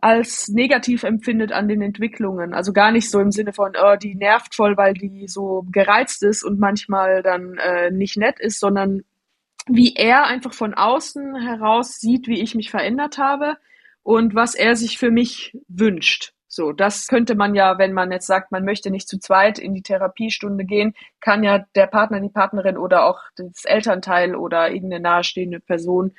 [0.01, 2.53] als negativ empfindet an den Entwicklungen.
[2.53, 6.23] Also gar nicht so im Sinne von, oh, die nervt voll, weil die so gereizt
[6.23, 9.03] ist und manchmal dann äh, nicht nett ist, sondern
[9.67, 13.57] wie er einfach von außen heraus sieht, wie ich mich verändert habe
[14.03, 16.34] und was er sich für mich wünscht.
[16.55, 19.75] So, das könnte man ja, wenn man jetzt sagt, man möchte nicht zu zweit in
[19.75, 25.03] die Therapiestunde gehen, kann ja der Partner, die Partnerin oder auch das Elternteil oder irgendeine
[25.03, 26.13] nahestehende Person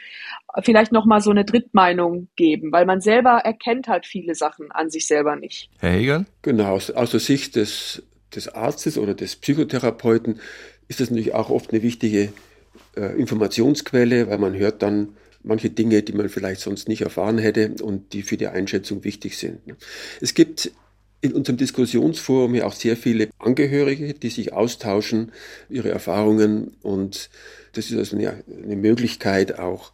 [0.62, 5.08] vielleicht nochmal so eine Drittmeinung geben, weil man selber erkennt halt viele Sachen an sich
[5.08, 5.70] selber nicht.
[5.80, 6.26] Herr Hegel?
[6.42, 8.04] Genau, aus, aus der Sicht des,
[8.36, 10.42] des Arztes oder des Psychotherapeuten
[10.90, 12.34] ist das natürlich auch oft eine wichtige
[12.98, 15.16] äh, Informationsquelle, weil man hört dann,
[15.46, 19.38] manche Dinge, die man vielleicht sonst nicht erfahren hätte und die für die Einschätzung wichtig
[19.38, 19.60] sind.
[20.22, 20.72] Es gibt
[21.22, 25.32] in unserem Diskussionsforum ja auch sehr viele Angehörige, die sich austauschen,
[25.70, 27.30] ihre Erfahrungen und
[27.74, 29.92] das ist also eine, eine Möglichkeit auch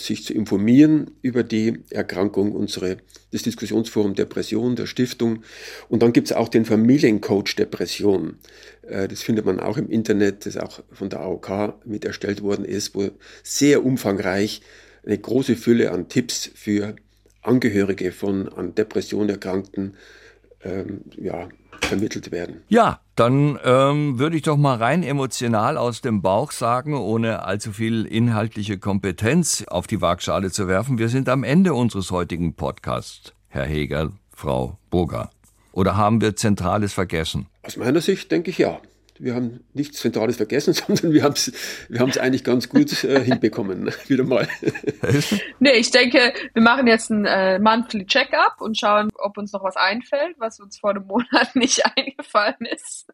[0.00, 2.98] sich zu informieren über die Erkrankung, unsere,
[3.32, 5.42] das Diskussionsforum Depression der Stiftung.
[5.88, 8.36] Und dann gibt es auch den Familiencoach Depression.
[8.86, 12.64] Äh, das findet man auch im Internet, das auch von der AOK mit erstellt worden
[12.64, 13.10] ist, wo
[13.42, 14.62] sehr umfangreich
[15.08, 16.94] eine große Fülle an Tipps für
[17.42, 19.94] Angehörige von an Depressionen erkrankten
[20.62, 21.48] ähm, ja,
[21.80, 22.62] vermittelt werden.
[22.68, 27.72] Ja, dann ähm, würde ich doch mal rein emotional aus dem Bauch sagen, ohne allzu
[27.72, 30.98] viel inhaltliche Kompetenz auf die Waagschale zu werfen.
[30.98, 35.30] Wir sind am Ende unseres heutigen Podcasts, Herr Hegel, Frau Burger.
[35.72, 37.46] Oder haben wir Zentrales vergessen?
[37.62, 38.80] Aus meiner Sicht denke ich ja
[39.18, 41.52] wir haben nichts Zentrales vergessen, sondern wir haben es
[41.88, 44.48] wir haben's eigentlich ganz gut äh, hinbekommen, wieder mal.
[45.58, 49.62] nee, ich denke, wir machen jetzt ein äh, Monthly Check-up und schauen, ob uns noch
[49.62, 53.06] was einfällt, was uns vor einem Monat nicht eingefallen ist.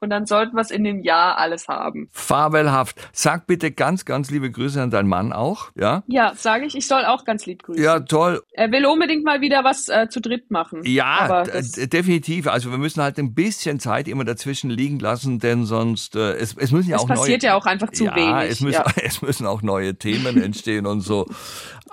[0.00, 2.08] Und dann sollten wir es in dem Jahr alles haben.
[2.12, 2.96] Fabelhaft.
[3.12, 6.02] Sag bitte ganz, ganz liebe Grüße an deinen Mann auch, ja?
[6.06, 6.76] Ja, sage ich.
[6.76, 7.82] Ich soll auch ganz lieb grüßen.
[7.82, 8.42] Ja, toll.
[8.52, 10.82] Er will unbedingt mal wieder was äh, zu dritt machen.
[10.84, 12.46] Ja, definitiv.
[12.46, 16.56] Also wir müssen halt ein bisschen Zeit immer dazwischen liegen lassen, denn sonst, äh, es,
[16.56, 17.14] es müssen ja es auch neue...
[17.14, 18.50] Es passiert ja auch einfach zu ja, wenig.
[18.50, 18.86] Es müssen, ja.
[19.02, 21.26] es müssen auch neue Themen entstehen und so.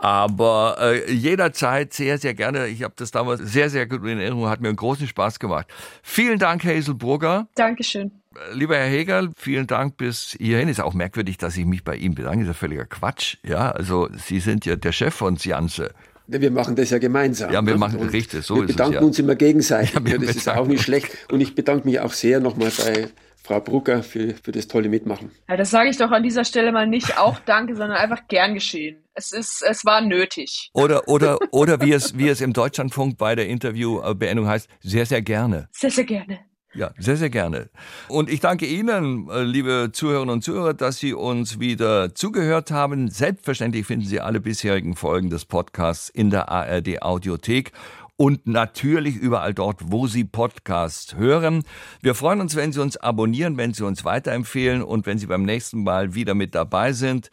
[0.01, 2.67] Aber äh, jederzeit sehr, sehr gerne.
[2.67, 5.67] Ich habe das damals sehr, sehr gut in Erinnerung, hat mir einen großen Spaß gemacht.
[6.01, 7.47] Vielen Dank, Hazel Brugger.
[7.71, 8.11] Dankeschön.
[8.53, 10.67] Lieber Herr Hegel, vielen Dank bis hierhin.
[10.67, 12.41] Ist auch merkwürdig, dass ich mich bei Ihnen bedanke.
[12.41, 13.37] Ist ja völliger Quatsch.
[13.47, 15.93] Ja, also Sie sind ja der Chef von Sianze.
[16.27, 17.49] Wir machen das ja gemeinsam.
[17.53, 17.79] Ja, wir ne?
[17.79, 19.07] machen und richtig, so wir ist bedanken es, ja.
[19.07, 19.93] uns immer gegenseitig.
[20.05, 21.15] Ja, das ist auch nicht schlecht.
[21.31, 23.07] Und ich bedanke mich auch sehr nochmal bei
[23.41, 25.31] Frau Brucker für, für das tolle Mitmachen.
[25.47, 28.53] Ja, das sage ich doch an dieser Stelle mal nicht auch danke, sondern einfach gern
[28.53, 28.97] geschehen.
[29.13, 30.71] Es ist, es war nötig.
[30.73, 35.21] Oder, oder, oder wie es, wie es im Deutschlandfunk bei der Interviewbeendung heißt, sehr, sehr
[35.21, 35.69] gerne.
[35.71, 36.39] Sehr, sehr gerne.
[36.73, 37.69] Ja, sehr, sehr gerne.
[38.07, 43.09] Und ich danke Ihnen, äh, liebe Zuhörerinnen und Zuhörer, dass Sie uns wieder zugehört haben.
[43.09, 47.73] Selbstverständlich finden Sie alle bisherigen Folgen des Podcasts in der ARD Audiothek
[48.15, 51.63] und natürlich überall dort, wo Sie Podcasts hören.
[52.01, 55.43] Wir freuen uns, wenn Sie uns abonnieren, wenn Sie uns weiterempfehlen und wenn Sie beim
[55.43, 57.31] nächsten Mal wieder mit dabei sind.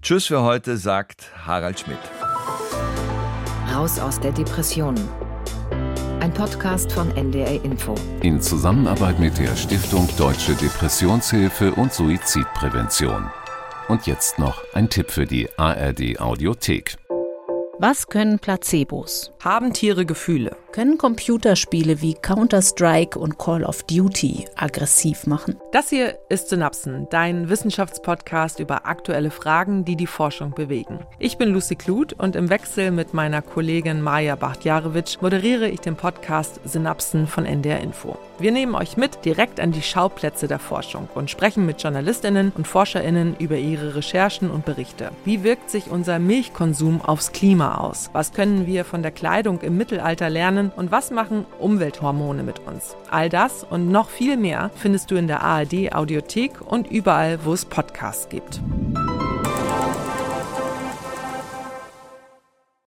[0.00, 1.98] Tschüss für heute, sagt Harald Schmidt.
[3.74, 4.94] Raus aus der Depression.
[6.20, 7.94] Ein Podcast von NDR Info.
[8.22, 13.30] In Zusammenarbeit mit der Stiftung Deutsche Depressionshilfe und Suizidprävention.
[13.86, 16.96] Und jetzt noch ein Tipp für die ARD Audiothek.
[17.80, 19.30] Was können Placebos?
[19.44, 20.56] Haben Tiere Gefühle?
[20.72, 25.56] Können Computerspiele wie Counter-Strike und Call of Duty aggressiv machen?
[25.72, 31.00] Das hier ist Synapsen, dein Wissenschaftspodcast über aktuelle Fragen, die die Forschung bewegen.
[31.20, 35.96] Ich bin Lucy Kluth und im Wechsel mit meiner Kollegin Maja Bachtjarewitsch moderiere ich den
[35.96, 38.18] Podcast Synapsen von NDR Info.
[38.40, 42.68] Wir nehmen euch mit direkt an die Schauplätze der Forschung und sprechen mit Journalistinnen und
[42.68, 45.10] Forscherinnen über ihre Recherchen und Berichte.
[45.24, 47.32] Wie wirkt sich unser Milchkonsum aufs
[47.68, 48.10] Klima aus?
[48.12, 52.96] Was können wir von der Kleidung im Mittelalter lernen und was machen Umwelthormone mit uns?
[53.10, 57.52] All das und noch viel mehr findest du in der ARD Audiothek und überall, wo
[57.52, 58.60] es Podcasts gibt.